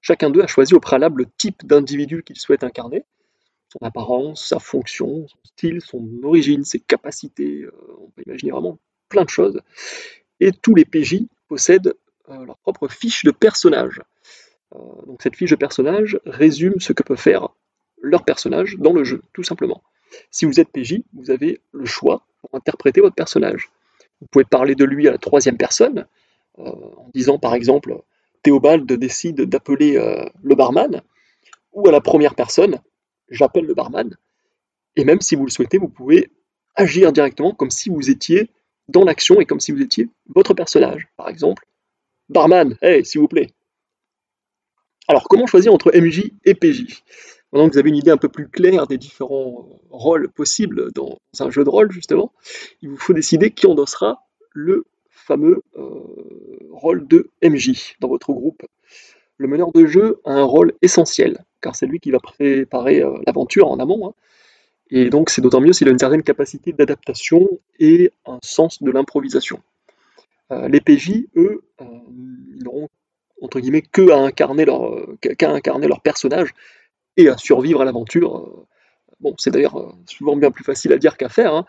Chacun 0.00 0.30
d'eux 0.30 0.42
a 0.42 0.46
choisi 0.46 0.74
au 0.74 0.80
préalable 0.80 1.22
le 1.22 1.28
type 1.38 1.64
d'individu 1.64 2.22
qu'il 2.22 2.36
souhaite 2.36 2.64
incarner, 2.64 3.04
son 3.72 3.78
apparence, 3.86 4.46
sa 4.46 4.58
fonction, 4.58 5.26
son 5.28 5.38
style, 5.44 5.80
son 5.80 6.06
origine, 6.22 6.64
ses 6.64 6.80
capacités, 6.80 7.62
euh, 7.62 7.72
on 8.00 8.10
peut 8.10 8.22
imaginer 8.26 8.52
vraiment 8.52 8.78
plein 9.08 9.24
de 9.24 9.30
choses. 9.30 9.60
Et 10.40 10.52
tous 10.52 10.74
les 10.74 10.84
PJ 10.84 11.22
possèdent 11.48 11.94
euh, 12.28 12.44
leur 12.44 12.58
propre 12.58 12.88
fiche 12.88 13.24
de 13.24 13.30
personnage. 13.30 14.02
Euh, 14.74 14.78
donc 15.06 15.22
cette 15.22 15.36
fiche 15.36 15.50
de 15.50 15.56
personnage 15.56 16.20
résume 16.26 16.80
ce 16.80 16.92
que 16.92 17.02
peut 17.02 17.16
faire 17.16 17.48
leur 18.02 18.24
personnage 18.24 18.76
dans 18.78 18.92
le 18.92 19.04
jeu, 19.04 19.22
tout 19.32 19.44
simplement. 19.44 19.82
Si 20.30 20.44
vous 20.44 20.60
êtes 20.60 20.68
PJ, 20.68 21.02
vous 21.14 21.30
avez 21.30 21.60
le 21.72 21.86
choix 21.86 22.26
pour 22.40 22.50
interpréter 22.52 23.00
votre 23.00 23.14
personnage. 23.14 23.70
Vous 24.22 24.28
pouvez 24.30 24.44
parler 24.44 24.76
de 24.76 24.84
lui 24.84 25.08
à 25.08 25.10
la 25.10 25.18
troisième 25.18 25.56
personne, 25.56 26.06
en 26.56 27.10
disant 27.12 27.38
par 27.38 27.54
exemple 27.54 28.00
Théobald 28.44 28.90
décide 28.92 29.42
d'appeler 29.42 29.94
le 30.42 30.54
barman, 30.54 31.02
ou 31.72 31.88
à 31.88 31.90
la 31.90 32.00
première 32.00 32.36
personne, 32.36 32.80
j'appelle 33.28 33.64
le 33.64 33.74
barman. 33.74 34.16
Et 34.94 35.04
même 35.04 35.20
si 35.20 35.34
vous 35.34 35.44
le 35.44 35.50
souhaitez, 35.50 35.78
vous 35.78 35.88
pouvez 35.88 36.30
agir 36.76 37.12
directement 37.12 37.52
comme 37.52 37.70
si 37.70 37.90
vous 37.90 38.10
étiez 38.10 38.50
dans 38.86 39.04
l'action 39.04 39.40
et 39.40 39.44
comme 39.44 39.58
si 39.58 39.72
vous 39.72 39.82
étiez 39.82 40.08
votre 40.28 40.54
personnage. 40.54 41.08
Par 41.16 41.28
exemple, 41.28 41.66
barman, 42.28 42.76
hey, 42.80 43.04
s'il 43.04 43.20
vous 43.20 43.28
plaît. 43.28 43.50
Alors, 45.08 45.26
comment 45.28 45.46
choisir 45.46 45.74
entre 45.74 45.90
MJ 45.98 46.30
et 46.44 46.54
PJ 46.54 47.02
Maintenant 47.52 47.68
que 47.68 47.74
vous 47.74 47.78
avez 47.78 47.90
une 47.90 47.96
idée 47.96 48.10
un 48.10 48.16
peu 48.16 48.28
plus 48.28 48.48
claire 48.48 48.86
des 48.86 48.98
différents 48.98 49.68
rôles 49.90 50.28
possibles 50.30 50.90
dans 50.92 51.18
un 51.38 51.50
jeu 51.50 51.64
de 51.64 51.68
rôle, 51.68 51.92
justement, 51.92 52.32
il 52.80 52.88
vous 52.88 52.96
faut 52.96 53.12
décider 53.12 53.50
qui 53.50 53.66
endossera 53.66 54.24
le 54.52 54.84
fameux 55.10 55.62
euh, 55.76 55.90
rôle 56.70 57.06
de 57.06 57.28
MJ 57.42 57.96
dans 58.00 58.08
votre 58.08 58.32
groupe. 58.32 58.62
Le 59.36 59.48
meneur 59.48 59.72
de 59.72 59.86
jeu 59.86 60.20
a 60.24 60.32
un 60.32 60.44
rôle 60.44 60.72
essentiel 60.82 61.44
car 61.62 61.74
c'est 61.74 61.86
lui 61.86 62.00
qui 62.00 62.10
va 62.10 62.18
préparer 62.18 63.00
euh, 63.00 63.16
l'aventure 63.26 63.70
en 63.70 63.78
amont. 63.78 64.08
Hein. 64.08 64.14
Et 64.90 65.08
donc 65.08 65.30
c'est 65.30 65.40
d'autant 65.40 65.60
mieux 65.60 65.72
s'il 65.72 65.88
a 65.88 65.90
une 65.90 65.98
certaine 65.98 66.22
capacité 66.22 66.72
d'adaptation 66.72 67.48
et 67.78 68.12
un 68.26 68.38
sens 68.42 68.82
de 68.82 68.90
l'improvisation. 68.90 69.60
Euh, 70.50 70.68
les 70.68 70.82
PJ, 70.82 71.24
eux, 71.36 71.62
euh, 71.80 71.84
n'auront 72.62 72.88
entre 73.40 73.60
guillemets 73.60 73.84
incarner 74.12 74.64
leur, 74.66 75.06
qu'à 75.20 75.50
incarner 75.50 75.88
leur 75.88 76.00
personnage 76.02 76.50
et 77.16 77.28
à 77.28 77.36
survivre 77.36 77.82
à 77.82 77.84
l'aventure. 77.84 78.66
Bon, 79.20 79.34
c'est 79.38 79.50
d'ailleurs 79.50 79.94
souvent 80.06 80.36
bien 80.36 80.50
plus 80.50 80.64
facile 80.64 80.92
à 80.92 80.98
dire 80.98 81.16
qu'à 81.16 81.28
faire. 81.28 81.54
Hein. 81.54 81.66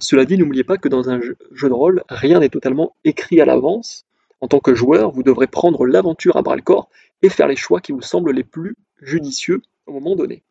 cela 0.00 0.24
dit, 0.24 0.36
n'oubliez 0.36 0.64
pas 0.64 0.78
que 0.78 0.88
dans 0.88 1.10
un 1.10 1.20
jeu 1.20 1.68
de 1.68 1.72
rôle, 1.72 2.02
rien 2.08 2.40
n'est 2.40 2.48
totalement 2.48 2.96
écrit 3.04 3.40
à 3.40 3.44
l'avance. 3.44 4.04
En 4.40 4.48
tant 4.48 4.58
que 4.58 4.74
joueur, 4.74 5.12
vous 5.12 5.22
devrez 5.22 5.46
prendre 5.46 5.86
l'aventure 5.86 6.36
à 6.36 6.42
bras 6.42 6.56
le 6.56 6.62
corps 6.62 6.90
et 7.22 7.28
faire 7.28 7.46
les 7.46 7.56
choix 7.56 7.80
qui 7.80 7.92
vous 7.92 8.02
semblent 8.02 8.32
les 8.32 8.42
plus 8.42 8.74
judicieux 9.00 9.62
au 9.86 9.92
moment 9.92 10.16
donné. 10.16 10.42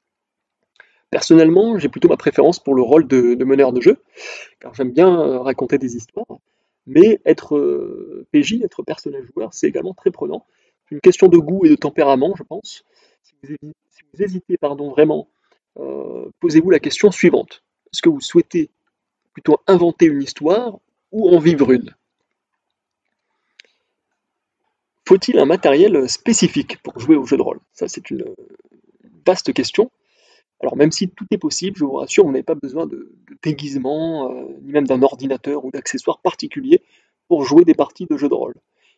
Personnellement, 1.10 1.78
j'ai 1.78 1.90
plutôt 1.90 2.08
ma 2.08 2.16
préférence 2.16 2.60
pour 2.60 2.74
le 2.74 2.82
rôle 2.82 3.06
de, 3.06 3.44
meneur 3.44 3.74
de 3.74 3.82
jeu, 3.82 3.98
car 4.62 4.74
j'aime 4.74 4.92
bien 4.92 5.10
euh, 5.20 5.40
raconter 5.40 5.78
des 5.78 5.98
histoires, 5.98 6.40
mais 6.88 7.20
être 7.26 7.58
euh, 7.58 8.26
PJ, 8.32 8.62
être 8.64 8.82
personnage 8.82 9.26
joueur, 9.36 9.54
c'est 9.54 9.68
également 9.68 9.94
très 9.94 10.10
prenant. 10.10 10.46
C'est 10.88 10.96
une 10.96 11.02
question 11.02 11.28
de 11.28 11.38
goût 11.38 11.66
et 11.66 11.70
de 11.70 11.76
tempérament, 11.76 12.34
je 12.38 12.44
pense. 12.44 12.86
Hésitez 14.20 14.58
pardon, 14.58 14.90
vraiment, 14.90 15.28
euh, 15.80 16.30
posez-vous 16.40 16.70
la 16.70 16.80
question 16.80 17.12
suivante. 17.12 17.64
Est-ce 17.94 18.02
que 18.02 18.10
vous 18.10 18.22
souhaitez 18.22 18.70
plutôt 19.34 19.58
inventer 19.68 20.06
une 20.06 20.22
histoire 20.22 20.80
ou 21.12 21.30
en 21.30 21.40
vivre 21.40 21.72
une? 21.72 21.94
Faut-il 25.08 25.40
un 25.40 25.46
matériel 25.46 26.10
spécifique 26.10 26.82
pour 26.84 27.00
jouer 27.00 27.16
au 27.16 27.26
jeu 27.26 27.38
de 27.38 27.42
rôle? 27.42 27.60
Ça, 27.74 27.88
c'est 27.88 28.10
une 28.12 28.24
vaste 29.26 29.52
question. 29.54 29.92
Alors, 30.62 30.78
même 30.78 30.92
si 30.92 31.10
tout 31.10 31.26
est 31.32 31.38
possible, 31.38 31.76
je 31.78 31.84
vous 31.84 31.94
rassure, 31.94 32.24
vous 32.24 32.32
n'avez 32.32 32.44
pas 32.44 32.56
besoin 32.56 32.86
de, 32.86 33.12
déguisement, 33.42 34.32
euh, 34.32 34.46
ni 34.62 34.72
même 34.72 34.86
d'un 34.86 35.02
ordinateur 35.02 35.66
ou 35.66 35.72
d'accessoires 35.72 36.20
particuliers 36.20 36.82
pour 37.28 37.44
jouer 37.44 37.66
des 37.66 37.74
parties 37.74 38.06
de 38.10 38.16
jeu 38.16 38.30
de 38.30 38.34
rôle. 38.36 38.56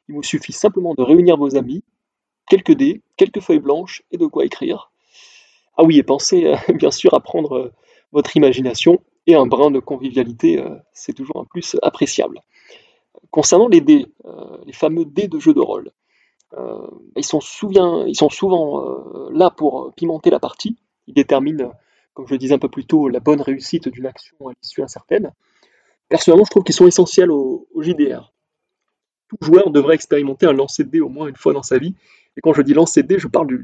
Il 0.09 0.15
vous 0.15 0.23
suffit 0.23 0.51
simplement 0.51 0.93
de 0.93 1.01
réunir 1.01 1.37
vos 1.37 1.55
amis, 1.55 1.83
quelques 2.49 2.73
dés, 2.73 3.01
quelques 3.15 3.39
feuilles 3.39 3.59
blanches 3.59 4.03
et 4.11 4.17
de 4.17 4.25
quoi 4.25 4.43
écrire. 4.43 4.91
Ah 5.77 5.83
oui, 5.83 5.97
et 5.97 6.03
pensez 6.03 6.45
euh, 6.45 6.55
bien 6.73 6.91
sûr 6.91 7.13
à 7.13 7.19
prendre 7.19 7.57
euh, 7.57 7.73
votre 8.11 8.35
imagination 8.37 9.01
et 9.25 9.35
un 9.35 9.45
brin 9.45 9.71
de 9.71 9.79
convivialité, 9.79 10.61
euh, 10.61 10.75
c'est 10.93 11.13
toujours 11.13 11.39
un 11.39 11.45
plus 11.45 11.75
appréciable. 11.81 12.41
Concernant 13.31 13.67
les 13.67 13.81
dés, 13.81 14.05
les 14.65 14.73
fameux 14.73 15.05
dés 15.05 15.27
de 15.27 15.39
jeu 15.39 15.53
de 15.53 15.59
rôle, 15.59 15.91
ils 17.15 17.23
sont, 17.23 17.39
souvent 17.39 18.85
là 19.31 19.49
pour 19.49 19.91
pimenter 19.95 20.29
la 20.29 20.39
partie. 20.39 20.77
Ils 21.07 21.15
déterminent, 21.15 21.71
comme 22.13 22.27
je 22.27 22.33
le 22.33 22.37
disais 22.37 22.53
un 22.53 22.59
peu 22.59 22.69
plus 22.69 22.85
tôt, 22.85 23.07
la 23.07 23.19
bonne 23.19 23.41
réussite 23.41 23.87
d'une 23.87 24.05
action 24.05 24.35
à 24.49 24.51
l'issue 24.61 24.83
incertaine. 24.83 25.31
Personnellement, 26.09 26.45
je 26.45 26.51
trouve 26.51 26.63
qu'ils 26.63 26.75
sont 26.75 26.85
essentiels 26.85 27.31
au 27.31 27.67
JDR 27.79 28.33
tout 29.39 29.45
joueur 29.45 29.69
devrait 29.69 29.95
expérimenter 29.95 30.45
un 30.45 30.53
lancer 30.53 30.83
de 30.83 30.89
dés 30.89 31.01
au 31.01 31.09
moins 31.09 31.27
une 31.27 31.35
fois 31.35 31.53
dans 31.53 31.63
sa 31.63 31.77
vie. 31.77 31.95
Et 32.37 32.41
quand 32.41 32.53
je 32.53 32.61
dis 32.61 32.73
lancer 32.73 33.03
dés, 33.03 33.19
je 33.19 33.27
parle 33.27 33.47
de 33.47 33.63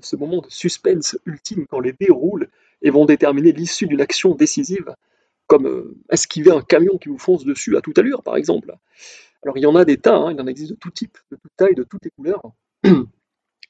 ce 0.00 0.16
moment 0.16 0.40
de 0.40 0.46
suspense 0.48 1.18
ultime 1.26 1.66
quand 1.66 1.80
les 1.80 1.92
dés 1.92 2.10
roulent 2.10 2.48
et 2.82 2.90
vont 2.90 3.04
déterminer 3.04 3.52
l'issue 3.52 3.86
d'une 3.86 4.00
action 4.00 4.34
décisive, 4.34 4.94
comme 5.46 5.66
euh, 5.66 5.96
esquiver 6.10 6.50
un 6.50 6.62
camion 6.62 6.98
qui 6.98 7.08
vous 7.08 7.18
fonce 7.18 7.44
dessus 7.44 7.76
à 7.76 7.80
toute 7.80 7.98
allure, 7.98 8.22
par 8.22 8.36
exemple. 8.36 8.74
Alors 9.42 9.56
il 9.58 9.62
y 9.62 9.66
en 9.66 9.76
a 9.76 9.84
des 9.84 9.96
tas, 9.96 10.16
hein, 10.16 10.32
il 10.32 10.40
en 10.40 10.46
existe 10.46 10.72
de 10.72 10.76
tout 10.76 10.90
type, 10.90 11.18
de 11.30 11.36
toute 11.36 11.52
taille, 11.56 11.74
de 11.74 11.84
toutes 11.84 12.04
les 12.04 12.10
couleurs. 12.10 12.42
il 12.84 13.06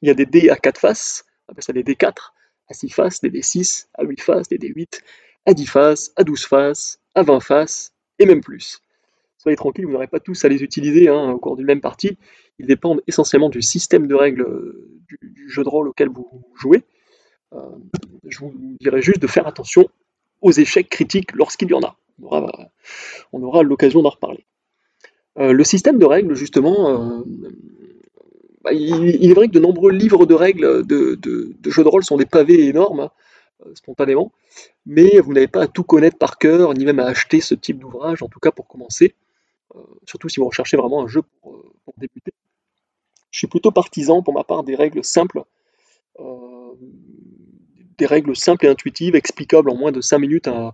y 0.02 0.10
a 0.10 0.14
des 0.14 0.26
dés 0.26 0.50
à 0.50 0.56
4 0.56 0.78
faces, 0.78 1.24
on 1.48 1.52
appelle 1.52 1.64
ça 1.64 1.72
des 1.72 1.82
D4, 1.82 2.32
à 2.68 2.74
6 2.74 2.88
faces, 2.90 3.20
des 3.20 3.30
D6, 3.30 3.86
à 3.94 4.04
8 4.04 4.20
faces, 4.20 4.48
des 4.48 4.58
D8, 4.58 5.00
à 5.46 5.54
10 5.54 5.66
faces, 5.66 6.12
à 6.16 6.24
12 6.24 6.44
faces, 6.46 7.00
à 7.14 7.22
20 7.22 7.40
faces, 7.40 7.92
et 8.18 8.26
même 8.26 8.40
plus 8.40 8.80
tranquille, 9.54 9.86
vous 9.86 9.92
n'aurez 9.92 10.08
pas 10.08 10.18
tous 10.18 10.44
à 10.44 10.48
les 10.48 10.62
utiliser 10.62 11.08
hein, 11.08 11.30
au 11.30 11.38
cours 11.38 11.56
d'une 11.56 11.66
même 11.66 11.80
partie. 11.80 12.18
Ils 12.58 12.66
dépendent 12.66 13.02
essentiellement 13.06 13.48
du 13.48 13.62
système 13.62 14.06
de 14.06 14.14
règles 14.14 14.42
euh, 14.42 14.88
du, 15.08 15.48
jeu 15.48 15.62
de 15.62 15.68
rôle 15.68 15.88
auquel 15.88 16.08
vous 16.08 16.26
jouez. 16.56 16.82
Euh, 17.52 17.58
je 18.26 18.38
vous 18.40 18.52
dirais 18.80 19.02
juste 19.02 19.20
de 19.20 19.26
faire 19.26 19.46
attention 19.46 19.88
aux 20.40 20.52
échecs 20.52 20.88
critiques 20.88 21.32
lorsqu'il 21.34 21.70
y 21.70 21.74
en 21.74 21.82
a. 21.82 21.96
On 23.32 23.42
aura, 23.42 23.62
l'occasion 23.62 24.02
d'en 24.02 24.10
reparler. 24.10 24.44
Euh, 25.38 25.52
le 25.52 25.64
système 25.64 25.98
de 25.98 26.06
règles, 26.06 26.34
justement, 26.34 27.22
bah, 28.64 28.72
il, 28.72 29.30
est 29.30 29.34
vrai 29.34 29.48
que 29.48 29.52
de 29.52 29.60
nombreux 29.60 29.92
livres 29.92 30.24
de 30.24 30.34
règles 30.34 30.86
de, 30.86 31.18
jeux 31.66 31.84
de 31.84 31.88
rôle 31.88 32.04
sont 32.04 32.16
des 32.16 32.24
pavés 32.24 32.66
énormes, 32.66 33.00
hein, 33.00 33.10
spontanément, 33.74 34.32
mais 34.86 35.20
vous 35.20 35.34
n'avez 35.34 35.46
pas 35.46 35.64
à 35.64 35.66
tout 35.66 35.84
connaître 35.84 36.16
par 36.16 36.38
cœur, 36.38 36.72
ni 36.72 36.86
même 36.86 37.00
à 37.00 37.04
acheter 37.04 37.40
ce 37.40 37.54
type 37.54 37.78
d'ouvrage, 37.78 38.22
en 38.22 38.28
tout 38.28 38.40
cas 38.40 38.50
pour 38.50 38.66
commencer. 38.66 39.14
Euh, 39.76 39.80
surtout 40.06 40.28
si 40.28 40.40
vous 40.40 40.46
recherchez 40.46 40.76
vraiment 40.76 41.02
un 41.02 41.06
jeu 41.06 41.22
euh, 41.46 41.50
pour, 41.84 41.94
débuter. 41.98 42.32
Je 43.30 43.38
suis 43.38 43.46
plutôt 43.46 43.70
partisan 43.70 44.22
pour 44.22 44.32
ma 44.34 44.44
part 44.44 44.64
des 44.64 44.74
règles 44.74 45.04
simples, 45.04 45.42
euh, 46.20 46.74
des 47.98 48.06
règles 48.06 48.36
simples 48.36 48.66
et 48.66 48.68
intuitives, 48.68 49.14
explicables 49.14 49.70
en 49.70 49.76
moins 49.76 49.92
de 49.92 50.00
5 50.00 50.18
minutes 50.18 50.48
à, 50.48 50.72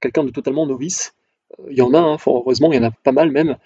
quelqu'un 0.00 0.24
de 0.24 0.30
totalement 0.30 0.66
novice. 0.66 1.14
Il 1.70 1.76
y 1.76 1.82
en 1.82 1.94
a, 1.94 1.98
hein, 1.98 2.18
fort 2.18 2.38
heureusement, 2.38 2.72
il 2.72 2.76
y 2.76 2.78
en 2.78 2.88
a 2.88 2.90
pas 2.90 3.12
mal 3.12 3.30
même, 3.30 3.56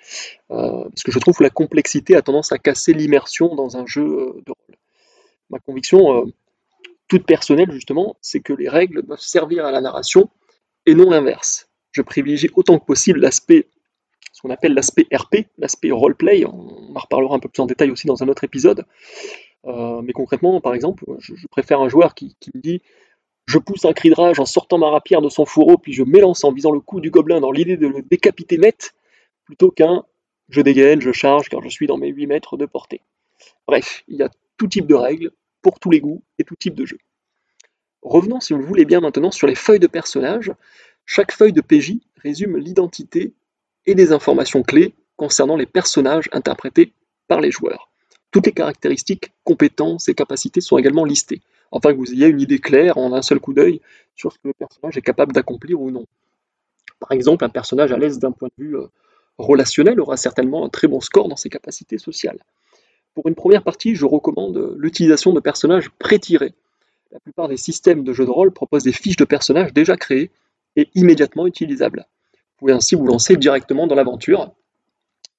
parce 0.49 1.03
que 1.03 1.11
je 1.11 1.19
trouve 1.19 1.37
que 1.39 1.43
la 1.43 1.51
complexité 1.51 2.17
a 2.17 2.23
tendance 2.23 2.53
à 2.53 2.59
casser 2.59 2.93
l'immersion 2.93 3.55
dans 3.55 3.79
un 3.79 3.87
jeu 3.87 4.05
de 4.05 4.53
rôle. 4.53 4.77
Ma 5.49 5.59
conviction, 5.59 6.31
toute 7.09 7.25
personnelle 7.25 7.73
justement, 7.73 8.17
c'est 8.21 8.41
que 8.41 8.53
les 8.53 8.69
règles 8.69 9.03
doivent 9.03 9.21
servir 9.21 9.65
à 9.65 9.73
la 9.73 9.81
narration 9.81 10.29
et 10.85 10.95
non 10.95 11.09
l'inverse. 11.09 11.71
Je 11.93 12.03
privilégie 12.03 12.51
autant 12.55 12.79
que 12.79 12.85
possible 12.85 13.21
l'aspect 13.21 13.69
ce 14.39 14.43
qu'on 14.43 14.51
appelle 14.51 14.73
l'aspect 14.73 15.09
RP, 15.13 15.49
l'aspect 15.59 15.91
roleplay. 15.91 16.45
On 16.47 16.95
en 16.95 17.01
reparlera 17.01 17.35
un 17.35 17.41
peu 17.41 17.49
plus 17.49 17.61
en 17.61 17.67
détail 17.67 17.91
aussi 17.91 18.07
dans 18.07 18.23
un 18.23 18.29
autre 18.29 18.45
épisode. 18.45 18.87
Euh, 19.65 20.01
mais 20.01 20.13
concrètement, 20.13 20.61
par 20.61 20.75
exemple, 20.75 21.05
je, 21.19 21.35
préfère 21.51 21.81
un 21.81 21.89
joueur 21.89 22.15
qui, 22.15 22.37
me 22.55 22.61
dit 22.61 22.81
je 23.47 23.59
pousse 23.59 23.85
un 23.85 23.93
cri 23.93 24.11
de 24.11 24.15
rage 24.15 24.39
en 24.39 24.45
sortant 24.45 24.79
ma 24.79 24.91
rapière 24.91 25.23
de 25.23 25.29
son 25.29 25.45
fourreau, 25.45 25.77
puis 25.77 25.93
je 25.93 26.05
m'élance 26.05 26.45
en 26.45 26.53
visant 26.53 26.71
le 26.71 26.79
cou 26.79 27.01
du 27.01 27.11
gobelin 27.11 27.41
dans 27.41 27.51
l'idée 27.51 27.77
de 27.77 27.89
le 27.89 28.01
décapiter 28.01 28.59
net, 28.59 28.95
plutôt 29.45 29.73
qu'un 29.73 30.05
je 30.51 30.61
dégaine, 30.61 31.01
je 31.01 31.11
charge 31.11 31.49
car 31.49 31.61
je 31.61 31.69
suis 31.69 31.89
dans 31.89 31.99
mes 31.99 32.09
8 32.09 32.29
mètres 32.29 32.57
de 32.57 32.65
portée. 32.65 33.01
Bref, 33.67 34.05
il 34.07 34.19
y 34.19 34.23
a 34.23 34.31
tout 34.57 34.69
type 34.69 34.87
de 34.87 34.95
règles, 34.95 35.33
pour 35.63 35.81
tous 35.81 35.91
les 35.91 36.01
goûts 36.01 36.23
et 36.39 36.45
tout 36.45 36.55
type 36.55 36.77
de 36.77 36.87
jeu. 36.87 36.99
Revenons, 38.03 38.39
si 38.39 38.53
vous 38.53 38.61
le 38.61 38.65
voulez 38.67 38.85
bien 38.85 39.01
maintenant, 39.01 39.33
sur 39.33 39.49
les 39.49 39.57
feuilles 39.57 39.81
de 39.81 39.89
personnages. 39.89 40.53
Chaque 41.07 41.33
feuille 41.33 41.53
de 41.53 41.61
PJ 41.61 41.95
résume 42.23 42.57
l'identité 42.57 43.35
et 43.89 43.95
des 43.95 44.13
informations 44.13 44.63
clés 44.63 44.95
concernant 45.17 45.57
les 45.57 45.65
personnages 45.65 46.29
interprétés 46.33 46.93
par 47.27 47.41
les 47.41 47.51
joueurs. 47.51 47.91
Toutes 48.31 48.45
les 48.45 48.53
caractéristiques, 48.53 49.33
compétences 49.45 50.11
et 50.11 50.15
capacités 50.15 50.61
sont 50.61 50.77
également 50.77 51.05
listées, 51.05 51.41
afin 51.73 51.93
que 51.93 51.97
vous 51.97 52.13
ayez 52.13 52.27
une 52.27 52.41
idée 52.41 52.59
claire 52.59 52.99
en 52.99 53.15
un 53.15 53.23
seul 53.23 53.41
coup 53.41 53.55
d'œil 53.55 53.81
sur 54.15 54.31
ce 54.31 54.39
que 54.39 54.49
le 54.49 54.53
personnage 54.53 54.99
est 54.99 55.03
capable 55.03 55.33
d'accomplir 55.33 55.81
ou 55.81 55.91
non. 55.91 56.05
Par 57.01 57.13
exemple, 57.13 57.47
un 57.47 57.49
personnage 57.49 57.91
à 57.91 57.97
l'aise 57.97 58.19
d'un 58.19 58.31
point 58.31 58.49
de 58.59 58.63
vue 58.63 58.77
euh, 58.77 58.89
relationnel 59.39 59.99
aura 60.01 60.19
certainement 60.19 60.67
un 60.67 60.69
très 60.69 60.87
bon 60.87 61.01
score 61.01 61.29
dans 61.29 61.37
ses 61.37 61.49
capacités 61.49 61.97
sociales. 61.97 62.39
Pour 63.15 63.27
une 63.27 63.35
première 63.35 63.63
partie, 63.63 63.95
je 63.95 64.05
recommande 64.05 64.75
l'utilisation 64.77 65.33
de 65.33 65.41
personnages 65.41 65.89
pré-tirés. 65.99 66.53
La 67.11 67.21
plupart 67.21 67.49
des 67.49 67.57
systèmes 67.57 68.05
de 68.05 68.13
jeux 68.13 68.27
de 68.27 68.31
rôle 68.31 68.53
proposent 68.53 68.85
des 68.85 68.93
fiches 68.93 69.17
de 69.17 69.25
personnages 69.25 69.73
déjà 69.73 69.97
créées 69.97 70.31
et 70.77 70.91
immédiatement 70.95 71.47
utilisables. 71.47 72.07
Vous 72.59 72.67
pouvez 72.67 72.73
ainsi 72.73 72.97
vous 72.97 73.07
lancer 73.07 73.37
directement 73.37 73.87
dans 73.87 73.95
l'aventure. 73.95 74.51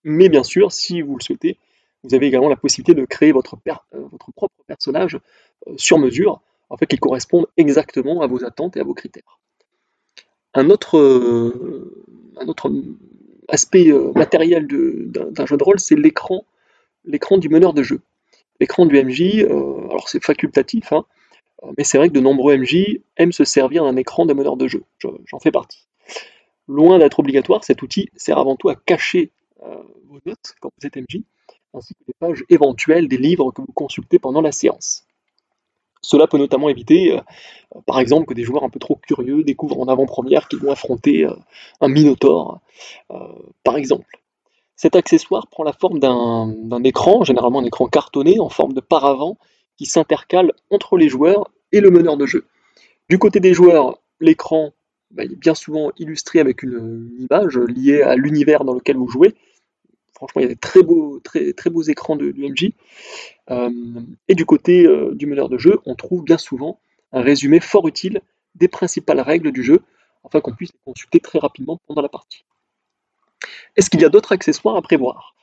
Mais 0.06 0.30
bien 0.30 0.44
sûr, 0.44 0.72
si 0.72 1.02
vous 1.02 1.18
le 1.18 1.22
souhaitez, 1.22 1.58
vous 2.04 2.16
avez 2.16 2.28
également 2.28 2.48
la 2.48 2.56
possibilité 2.56 2.94
de 2.94 3.06
créer 3.06 3.34
votre, 3.34 3.58
euh, 3.94 4.08
propre 4.34 4.56
personnage 4.68 5.20
euh, 5.68 5.74
sur 5.76 6.00
mesure, 6.00 6.40
en 6.70 6.78
fait, 6.78 6.86
qui 6.86 6.98
corresponde 6.98 7.48
exactement 7.58 8.22
à 8.22 8.28
vos 8.28 8.46
attentes 8.46 8.78
et 8.78 8.80
à 8.80 8.86
vos 8.86 8.94
critères. 8.94 9.38
Un 10.54 10.70
autre, 10.70 10.98
euh, 10.98 12.16
aspect 13.50 13.92
matériel 14.16 14.66
d'un 14.68 15.46
jeu 15.46 15.58
de 15.58 15.64
rôle, 15.64 15.80
c'est 15.80 15.96
l'écran, 15.96 16.46
du 17.04 17.50
meneur 17.50 17.74
de 17.74 17.84
jeu. 17.84 18.00
L'écran 18.62 18.86
du 18.86 18.96
MJ, 19.04 19.44
alors 19.44 20.08
c'est 20.08 20.24
facultatif, 20.24 20.94
hein, 20.94 21.04
mais 21.78 21.84
c'est 21.84 21.98
vrai 21.98 22.10
que 22.10 22.14
de 22.14 22.20
nombreux 22.20 22.56
MJ 22.56 23.02
aiment 23.18 23.32
se 23.32 23.44
servir 23.44 23.84
d'un 23.84 23.96
écran 23.98 24.26
de 24.26 24.34
meneur 24.34 24.56
de 24.56 24.68
jeu. 24.68 24.84
J'en 25.00 25.40
fais 25.40 25.52
partie. 25.52 25.88
Loin 26.70 27.00
d'être 27.00 27.20
obligatoire, 27.20 27.64
cet 27.64 27.82
outil 27.82 28.10
sert 28.16 28.38
avant 28.38 28.56
tout 28.56 28.70
à 28.70 28.76
cacher 28.76 29.32
euh, 29.64 29.82
vos 30.08 30.20
notes 30.24 30.54
quand 30.62 30.70
vous 30.78 30.86
êtes 30.86 30.98
MJ, 30.98 31.24
ainsi 31.74 31.96
que 31.96 32.04
les 32.08 32.14
pages 32.20 32.44
éventuelles 32.48 33.08
des 33.08 33.18
livres 33.18 33.52
que 33.52 33.64
vous 33.64 33.74
consultez 33.74 34.20
pendant 34.20 34.40
la 34.40 34.52
séance. 34.52 35.04
Cela 36.04 36.28
peut 36.28 36.38
notamment 36.38 36.70
éviter, 36.70 37.18
euh, 37.18 37.22
par 37.88 38.00
exemple, 38.00 38.28
que 38.28 38.36
des 38.36 38.44
joueurs 38.44 38.64
un 38.64 38.70
peu 38.70 38.78
trop 38.78 38.98
curieux 38.98 39.44
découvrent 39.44 39.80
en 39.80 39.88
avant-première 39.88 40.48
qu'ils 40.48 40.60
vont 40.60 40.72
affronter 40.72 41.26
euh, 41.26 41.34
un 41.82 41.88
Minotaure, 41.88 42.60
par 43.64 43.76
exemple. 43.76 44.20
Cet 44.76 44.96
accessoire 44.96 45.48
prend 45.48 45.64
la 45.64 45.74
forme 45.74 45.98
d'un 46.00 46.84
écran, 46.84 47.24
généralement 47.24 47.62
un 47.62 47.66
écran 47.66 47.88
cartonné 47.88 48.40
en 48.40 48.50
forme 48.50 48.74
de 48.74 48.80
paravent, 48.80 49.38
qui 49.76 49.88
s'intercale 49.88 50.54
entre 50.70 50.98
les 50.98 51.10
joueurs 51.10 51.50
et 51.72 51.82
le 51.82 51.90
meneur 51.90 52.16
de 52.16 52.28
jeu. 52.28 52.46
Du 53.10 53.18
côté 53.18 53.40
des 53.40 53.56
joueurs, 53.56 53.98
l'écran 54.20 54.72
bah, 55.12 55.24
il 55.24 55.34
est 55.34 55.40
bien 55.40 55.56
souvent 55.56 55.92
illustré 55.98 56.40
avec 56.40 56.64
une, 56.64 57.10
image 57.20 57.58
liée 57.58 58.02
à 58.02 58.16
l'univers 58.16 58.64
dans 58.64 58.74
lequel 58.74 58.98
vous 58.98 59.08
jouez. 59.08 59.36
Franchement, 60.14 60.42
il 60.42 60.44
y 60.44 60.46
a 60.46 60.50
des 60.50 60.56
très 60.56 60.84
beaux, 60.84 61.20
très, 61.20 61.54
très 61.54 61.70
beaux 61.70 61.82
écrans 61.82 62.16
de, 62.16 62.32
du 62.32 62.50
MJ. 62.50 62.72
Euh, 63.50 63.70
et 64.28 64.36
du 64.36 64.46
côté 64.46 64.86
euh, 64.86 65.16
du 65.16 65.26
meneur 65.26 65.50
de 65.50 65.58
jeu, 65.58 65.80
on 65.86 65.96
trouve 65.96 66.24
bien 66.24 66.38
souvent 66.38 66.80
un 67.12 67.22
résumé 67.22 67.60
fort 67.60 67.88
utile 67.88 68.22
des 68.56 68.68
principales 68.68 69.22
règles 69.22 69.52
du 69.52 69.64
jeu, 69.64 69.82
afin 70.24 70.42
qu'on 70.42 70.54
puisse 70.54 70.74
les 70.74 70.80
consulter 70.84 71.20
très 71.20 71.40
rapidement 71.40 71.80
pendant 71.88 72.02
la 72.02 72.10
partie. 72.10 72.44
Est-ce 73.76 73.90
qu'il 73.90 74.02
y 74.02 74.06
a 74.06 74.10
d'autres 74.10 74.34
accessoires 74.34 74.76
à 74.76 74.82
prévoir? 74.82 75.36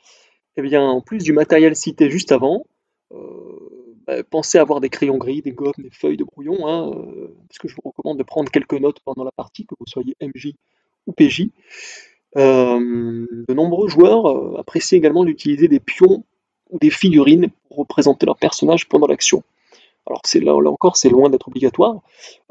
Eh 0.57 0.63
bien, 0.63 0.83
en 0.83 1.01
plus 1.01 1.23
du 1.23 1.33
matériel 1.33 1.75
cité 1.75 2.11
juste 2.11 2.33
avant, 2.33 2.67
euh, 3.13 3.76
bah, 4.07 4.23
pensez 4.23 4.59
à 4.59 4.63
avoir 4.63 4.81
des 4.81 4.89
crayons 4.89 5.19
gris, 5.19 5.43
des 5.43 5.53
gommes, 5.53 5.73
des 5.79 5.91
feuilles 5.91 6.17
de 6.17 6.25
brouillon, 6.25 6.67
hein, 6.67 6.91
euh, 6.95 7.35
parce 7.49 7.59
que 7.59 7.69
je 7.69 7.75
vous 7.75 7.83
recommande 7.91 8.19
de 8.19 8.23
prendre 8.23 8.51
quelques 8.51 8.75
notes 8.75 9.01
pendant 9.01 9.25
la 9.25 9.33
partie, 9.33 9.67
que 9.67 9.75
vous 9.79 9.87
soyez 9.87 10.17
MJ 10.21 10.55
ou 11.07 11.13
PJ. 11.13 11.49
Euh, 12.37 13.27
de 13.49 13.55
nombreux 13.55 13.89
joueurs 13.89 14.27
euh, 14.27 14.59
apprécient 14.59 14.99
également 14.99 15.25
d'utiliser 15.25 15.69
des 15.69 15.81
pions 15.81 16.25
ou 16.71 16.79
des 16.79 16.91
figurines 16.91 17.49
pour 17.69 17.79
représenter 17.79 18.27
leur 18.27 18.37
personnage 18.37 18.89
pendant 18.89 19.07
l'action. 19.07 19.43
Alors 20.07 20.21
c'est 20.25 20.41
là, 20.41 20.55
encore, 20.55 20.97
c'est 20.97 21.09
loin 21.09 21.29
d'être 21.31 21.49
obligatoire. 21.49 22.01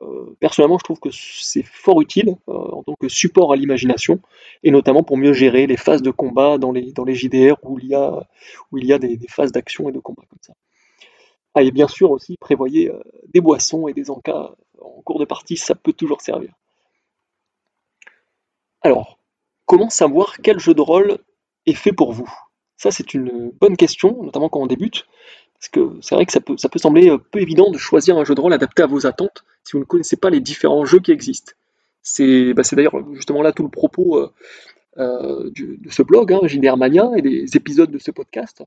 Euh, 0.01 0.35
personnellement, 0.39 0.77
je 0.77 0.83
trouve 0.83 0.99
que 0.99 1.09
c'est 1.11 1.63
fort 1.63 2.01
utile 2.01 2.35
euh, 2.49 2.51
en 2.51 2.83
tant 2.83 2.95
que 2.95 3.07
support 3.07 3.53
à 3.53 3.55
l'imagination, 3.55 4.19
et 4.63 4.71
notamment 4.71 5.03
pour 5.03 5.17
mieux 5.17 5.31
gérer 5.31 5.65
les 5.65 5.77
phases 5.77 6.01
de 6.01 6.11
combat 6.11 6.57
dans 6.57 6.73
les, 6.73 6.93
JDR 7.15 7.55
où 7.63 7.79
il 7.79 7.87
y 7.87 8.93
a 8.93 8.99
des, 8.99 9.19
phases 9.29 9.53
d'action 9.53 9.87
et 9.87 9.93
de 9.93 9.99
combat 9.99 10.23
comme 10.29 10.39
ça. 10.41 10.53
Ah, 11.55 11.63
et 11.63 11.71
bien 11.71 11.87
sûr 11.87 12.11
aussi, 12.11 12.37
prévoyez 12.37 12.91
des 13.33 13.41
boissons 13.41 13.87
et 13.87 13.93
des 13.93 14.11
encas 14.11 14.51
en 14.81 15.01
cours 15.01 15.19
de 15.19 15.25
partie, 15.25 15.57
ça 15.57 15.73
peut 15.73 15.93
toujours 15.93 16.21
servir. 16.21 16.53
Alors, 18.81 19.17
comment 19.65 19.89
savoir 19.89 20.37
quel 20.43 20.59
jeu 20.59 20.73
de 20.73 20.81
rôle 20.81 21.17
est 21.65 21.73
fait 21.73 21.91
pour 21.91 22.11
vous? 22.11 22.31
Ça, 22.77 22.91
c'est 22.91 23.13
une 23.13 23.51
bonne 23.51 23.77
question, 23.77 24.21
notamment 24.21 24.49
quand 24.49 24.59
on 24.61 24.67
débute. 24.67 25.05
Parce 25.57 25.69
que 25.69 25.97
c'est 26.01 26.15
vrai 26.15 26.25
que 26.25 26.31
ça 26.31 26.41
peut, 26.41 26.57
ça 26.57 26.69
peut 26.69 26.79
sembler 26.79 27.09
euh, 27.09 27.17
peu 27.17 27.41
évident 27.41 27.71
de 27.71 27.77
choisir 27.77 28.17
un 28.17 28.25
jeu 28.25 28.35
de 28.35 28.41
rôle 28.41 28.53
adapté 28.53 28.83
à 28.83 28.87
vos 28.87 29.07
attentes 29.07 29.43
si 29.63 29.71
vous 29.73 29.79
ne 29.79 29.85
connaissez 29.85 30.17
pas 30.17 30.29
les 30.29 30.41
différents 30.41 30.85
jeux 30.85 30.99
qui 30.99 31.11
existent. 31.11 31.53
C'est 32.03 32.53
bah, 32.53 32.61
d'ailleurs 32.73 33.01
justement 33.13 33.41
là 33.41 33.51
tout 33.51 33.63
le 33.63 33.69
propos 33.69 34.29
euh, 34.97 35.45
euh, 35.45 35.51
de 35.55 35.89
ce 35.89 36.01
blog, 36.03 36.33
hein, 36.33 36.39
JDR 36.43 36.77
Mania, 36.77 37.09
et 37.15 37.21
des 37.21 37.55
épisodes 37.55 37.91
de 37.91 37.99
ce 37.99 38.11
podcast. 38.11 38.63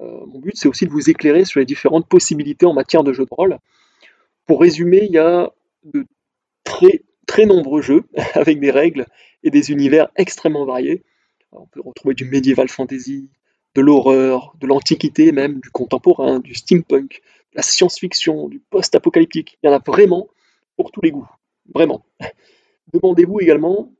mon 0.00 0.38
but, 0.38 0.52
c'est 0.54 0.68
aussi 0.68 0.86
de 0.86 0.90
vous 0.90 1.10
éclairer 1.10 1.44
sur 1.44 1.60
les 1.60 1.66
différentes 1.66 2.08
possibilités 2.08 2.66
en 2.66 2.74
matière 2.74 3.04
de 3.04 3.12
jeux 3.12 3.24
de 3.24 3.34
rôle. 3.34 3.58
Pour 4.46 4.60
résumer, 4.60 5.04
il 5.04 5.12
y 5.12 5.18
a 5.18 5.50
de 5.84 6.04
très, 6.64 7.02
très 7.26 7.46
nombreux 7.46 7.82
jeux 7.82 8.04
avec 8.34 8.60
des 8.60 8.70
règles 8.70 9.06
et 9.42 9.50
des 9.50 9.70
univers 9.70 10.08
extrêmement 10.16 10.64
variés. 10.64 11.02
on 11.52 11.66
peut 11.66 11.80
retrouver 11.80 12.14
du 12.14 12.24
médiéval 12.24 12.68
fantasy, 12.68 13.28
de 13.74 13.80
l'horreur, 13.80 14.54
de 14.60 14.66
l'antiquité 14.66 15.32
même, 15.32 15.60
du 15.60 15.70
contemporain, 15.70 16.40
du 16.40 16.54
steampunk, 16.54 17.20
de 17.52 17.56
la 17.56 17.62
science-fiction, 17.62 18.48
du 18.48 18.60
post-apocalyptique. 18.60 19.58
Il 19.62 19.66
y 19.66 19.70
en 19.70 19.74
a 19.74 19.80
vraiment 19.84 20.28
pour 20.76 20.90
tous 20.90 21.00
les 21.02 21.10
goûts. 21.10 21.28
Vraiment. 21.74 22.04
Demandez-vous 22.92 23.40
également 23.40 23.92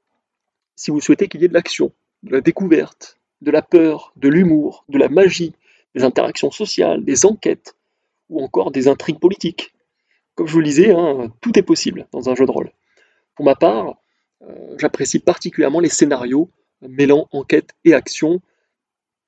si 0.76 0.90
vous 0.90 1.00
souhaitez 1.00 1.28
qu'il 1.28 1.40
y 1.43 1.45
ait 1.45 1.49
de 1.49 1.54
l'action, 1.54 1.93
de 2.23 2.33
la 2.33 2.40
découverte, 2.40 3.19
de 3.40 3.50
la 3.50 3.62
peur, 3.62 4.12
de 4.16 4.28
l'humour, 4.28 4.85
de 4.88 4.99
la 4.99 5.09
magie, 5.09 5.54
des 5.95 6.02
interactions 6.02 6.50
sociales, 6.50 7.04
des 7.04 7.26
enquêtes, 7.26 7.76
ou 8.28 8.43
encore 8.43 8.71
des 8.71 8.88
intrigues 8.88 9.21
politiques. 9.21 9.75
Comme 10.35 10.47
je 10.47 10.52
vous 10.52 10.61
le 10.61 10.64
disais, 10.64 10.90
hein, 10.90 11.33
tout 11.40 11.59
est 11.59 11.62
possible 11.62 12.09
dans 12.12 12.28
un 12.28 12.35
jeu 12.35 12.47
de 12.47 12.50
rôle. 12.50 12.73
Pour 13.37 13.45
ma 13.45 13.54
part, 13.54 13.97
euh, 14.43 14.76
j'apprécie 14.78 15.21
particulièrement 15.21 15.81
les 15.81 15.88
scénarios 15.88 16.50
mêlant 16.83 17.28
enquête 17.33 17.71
et 17.85 17.95
action, 17.95 18.40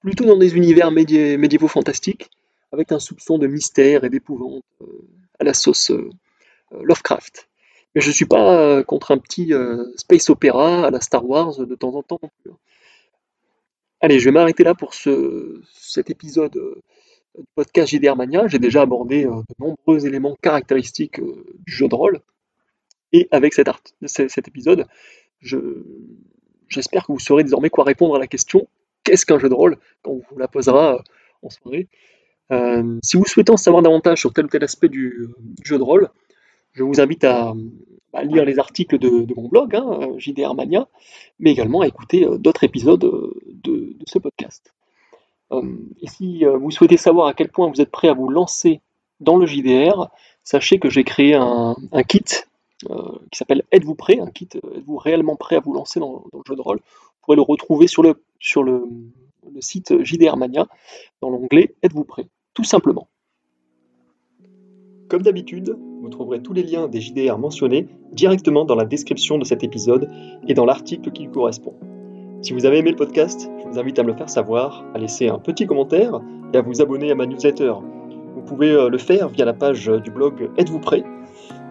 plutôt 0.01 0.25
dans 0.25 0.37
des 0.37 0.57
univers 0.57 0.91
médiévaux 0.91 1.69
fantastiques, 1.69 2.31
avec 2.73 2.93
un 2.93 2.99
soupçon 2.99 3.39
de 3.39 3.47
mystère 3.47 4.05
et 4.05 4.11
d'épouvante 4.11 4.65
euh, 4.83 5.09
à 5.39 5.45
la 5.45 5.55
sauce 5.55 5.91
euh, 5.91 6.11
Lovecraft. 6.83 7.46
Mais 7.97 8.01
je 8.01 8.09
ne 8.09 8.13
suis 8.13 8.27
pas 8.27 8.85
contre 8.85 9.11
un 9.11 9.19
petit 9.19 9.53
space 9.97 10.31
opéra 10.31 10.87
à 10.87 10.91
la 10.91 11.01
Star 11.01 11.29
Wars 11.29 11.59
de 11.59 11.75
temps 11.75 11.95
en 11.95 12.03
temps. 12.05 12.21
Hein. 12.23 12.53
Allez, 14.01 14.21
je 14.21 14.27
vais 14.27 14.31
m'arrêter 14.31 14.63
là 14.63 14.75
pour 14.77 14.95
ce, 14.95 15.61
cet 15.73 16.11
épisode 16.11 16.53
du 17.37 17.45
podcast 17.57 17.91
JDR. 17.91 18.15
J'ai 18.49 18.61
déjà 18.61 18.83
abordé 18.83 19.25
de 19.25 19.55
nombreux 19.59 20.07
éléments 20.07 20.37
caractéristiques 20.41 21.21
du 21.21 21.73
jeu 21.73 21.89
de 21.89 21.95
rôle. 21.95 22.21
Et 23.13 23.29
avec 23.31 23.55
cet, 23.55 23.69
épisode, 24.49 24.87
j'espère 25.41 27.07
que 27.07 27.13
vous 27.13 27.19
saurez 27.19 27.45
désormais 27.45 27.71
quoi 27.71 27.85
répondre 27.85 28.17
à 28.17 28.19
la 28.19 28.27
question 28.27 28.69
qu'est-ce 29.05 29.25
qu'un 29.25 29.39
jeu 29.39 29.49
de 29.49 29.55
rôle 29.55 29.79
quand 30.03 30.11
on 30.11 30.23
vous 30.31 30.39
la 30.39 30.49
posera 30.49 30.97
euh, 30.97 31.03
en 31.43 31.51
soirée. 31.51 31.89
Euh, 32.51 32.99
si 33.03 33.17
vous 33.17 33.25
souhaitez 33.25 33.53
en 33.53 33.57
savoir 33.57 33.83
davantage 33.83 34.21
sur 34.21 34.33
tel 34.33 34.47
ou 34.47 34.49
tel 34.49 34.65
aspect 34.65 34.89
du, 34.89 35.29
jeu 35.65 35.79
de 35.79 35.83
rôle, 35.83 36.11
je 36.73 36.83
vous 36.83 37.01
invite 37.01 37.25
à, 37.25 37.55
lire 38.23 38.45
les 38.45 38.59
articles 38.59 38.99
de, 38.99 39.35
mon 39.35 39.49
blog, 39.49 39.75
hein, 39.75 40.15
JDR 40.19 40.55
Mania, 40.55 40.89
mais 41.39 41.53
également 41.53 41.83
à 41.83 41.87
écouter 41.87 42.25
euh, 42.25 42.39
d'autres 42.39 42.65
épisodes 42.65 43.01
de, 43.01 43.97
ce 44.07 44.19
podcast. 44.19 44.73
et 45.51 46.07
si 46.07 46.45
vous 46.45 46.71
souhaitez 46.71 46.97
savoir 46.97 47.27
à 47.27 47.35
quel 47.35 47.49
point 47.49 47.69
vous 47.69 47.81
êtes 47.81 47.91
prêt 47.91 48.09
à 48.09 48.15
vous 48.15 48.29
lancer 48.29 48.81
dans 49.21 49.37
le 49.37 49.47
JDR, 49.47 50.09
sachez 50.45 50.79
que 50.79 50.89
j'ai 50.91 51.03
créé 51.03 51.35
un, 51.35 51.75
kit 52.07 52.25
qui 52.81 53.39
s'appelle 53.39 53.65
Êtes-vous 53.73 53.95
prêt? 53.95 54.21
Un 54.21 54.31
kit 54.31 54.49
Êtes-vous 54.55 54.97
réellement 54.97 55.37
prêt 55.37 55.57
à 55.57 55.61
vous 55.61 55.73
lancer 55.73 55.99
dans, 55.99 56.25
le 56.33 56.41
jeu 56.47 56.55
de 56.55 56.61
rôle? 56.61 56.79
Vous 56.79 57.21
pourrez 57.23 57.37
le 57.37 57.43
retrouver 57.43 57.87
sur 57.87 58.03
le 58.03 58.23
sur 58.39 58.63
le, 58.63 58.85
site 59.61 60.03
JDR 60.05 60.37
Mania, 60.37 60.67
dans 61.21 61.31
l'onglet 61.31 61.75
Êtes-vous 61.83 62.05
prêt? 62.05 62.29
Tout 62.55 62.65
simplement. 62.65 63.09
Comme 65.09 65.23
d'habitude, 65.23 65.77
vous 66.07 66.11
trouverez 66.11 66.41
tous 66.41 66.53
les 66.53 66.63
liens 66.63 66.87
des 66.87 67.01
JDR 67.01 67.37
mentionnés 67.37 67.89
directement 68.13 68.65
dans 68.65 68.77
la 68.77 68.85
description 68.85 69.39
de 69.39 69.45
cet 69.45 69.65
épisode 69.65 70.09
et 70.47 70.55
dans 70.55 70.65
l'article 70.65 71.11
qui 71.11 71.25
lui 71.25 71.33
correspond. 71.33 71.75
Si 72.43 72.53
vous 72.53 72.65
avez 72.65 72.79
aimé 72.79 72.91
le 72.91 72.97
podcast, 72.97 73.51
je 73.59 73.69
vous 73.69 73.79
invite 73.81 73.99
à 73.99 74.05
me 74.05 74.13
le 74.13 74.15
faire 74.15 74.31
savoir, 74.31 74.85
à 74.95 74.99
laisser 74.99 75.29
un 75.29 75.41
petit 75.41 75.67
commentaire 75.67 76.21
et 76.55 76.59
à 76.59 76.63
vous 76.63 76.81
abonner 76.81 77.11
à 77.11 77.17
ma 77.17 77.27
newsletter. 77.27 77.73
Vous 78.37 78.43
pouvez 78.43 78.71
euh, 78.71 78.89
le 78.89 78.99
faire 78.99 79.29
via 79.31 79.45
la 79.45 79.53
page 79.53 79.89
du 80.05 80.13
blog 80.13 80.49
Êtes-vous 80.57 80.79
prêt? 80.79 81.03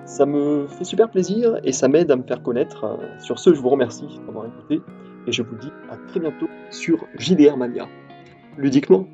Ça 0.05 0.25
me 0.25 0.67
fait 0.67 0.83
super 0.83 1.09
plaisir 1.09 1.57
et 1.63 1.71
ça 1.71 1.87
m'aide 1.87 2.11
à 2.11 2.17
me 2.17 2.23
faire 2.23 2.43
connaître. 2.43 2.99
Sur 3.19 3.39
ce, 3.39 3.53
je 3.53 3.61
vous 3.61 3.69
remercie 3.69 4.19
d'avoir 4.25 4.47
écouté 4.47 4.81
et 5.27 5.31
je 5.31 5.43
vous 5.43 5.55
dis 5.55 5.71
à 5.89 5.95
très 6.09 6.19
bientôt 6.19 6.49
sur 6.71 7.05
JDR 7.17 7.55
Mania. 7.55 7.87
Ludiquement 8.57 9.07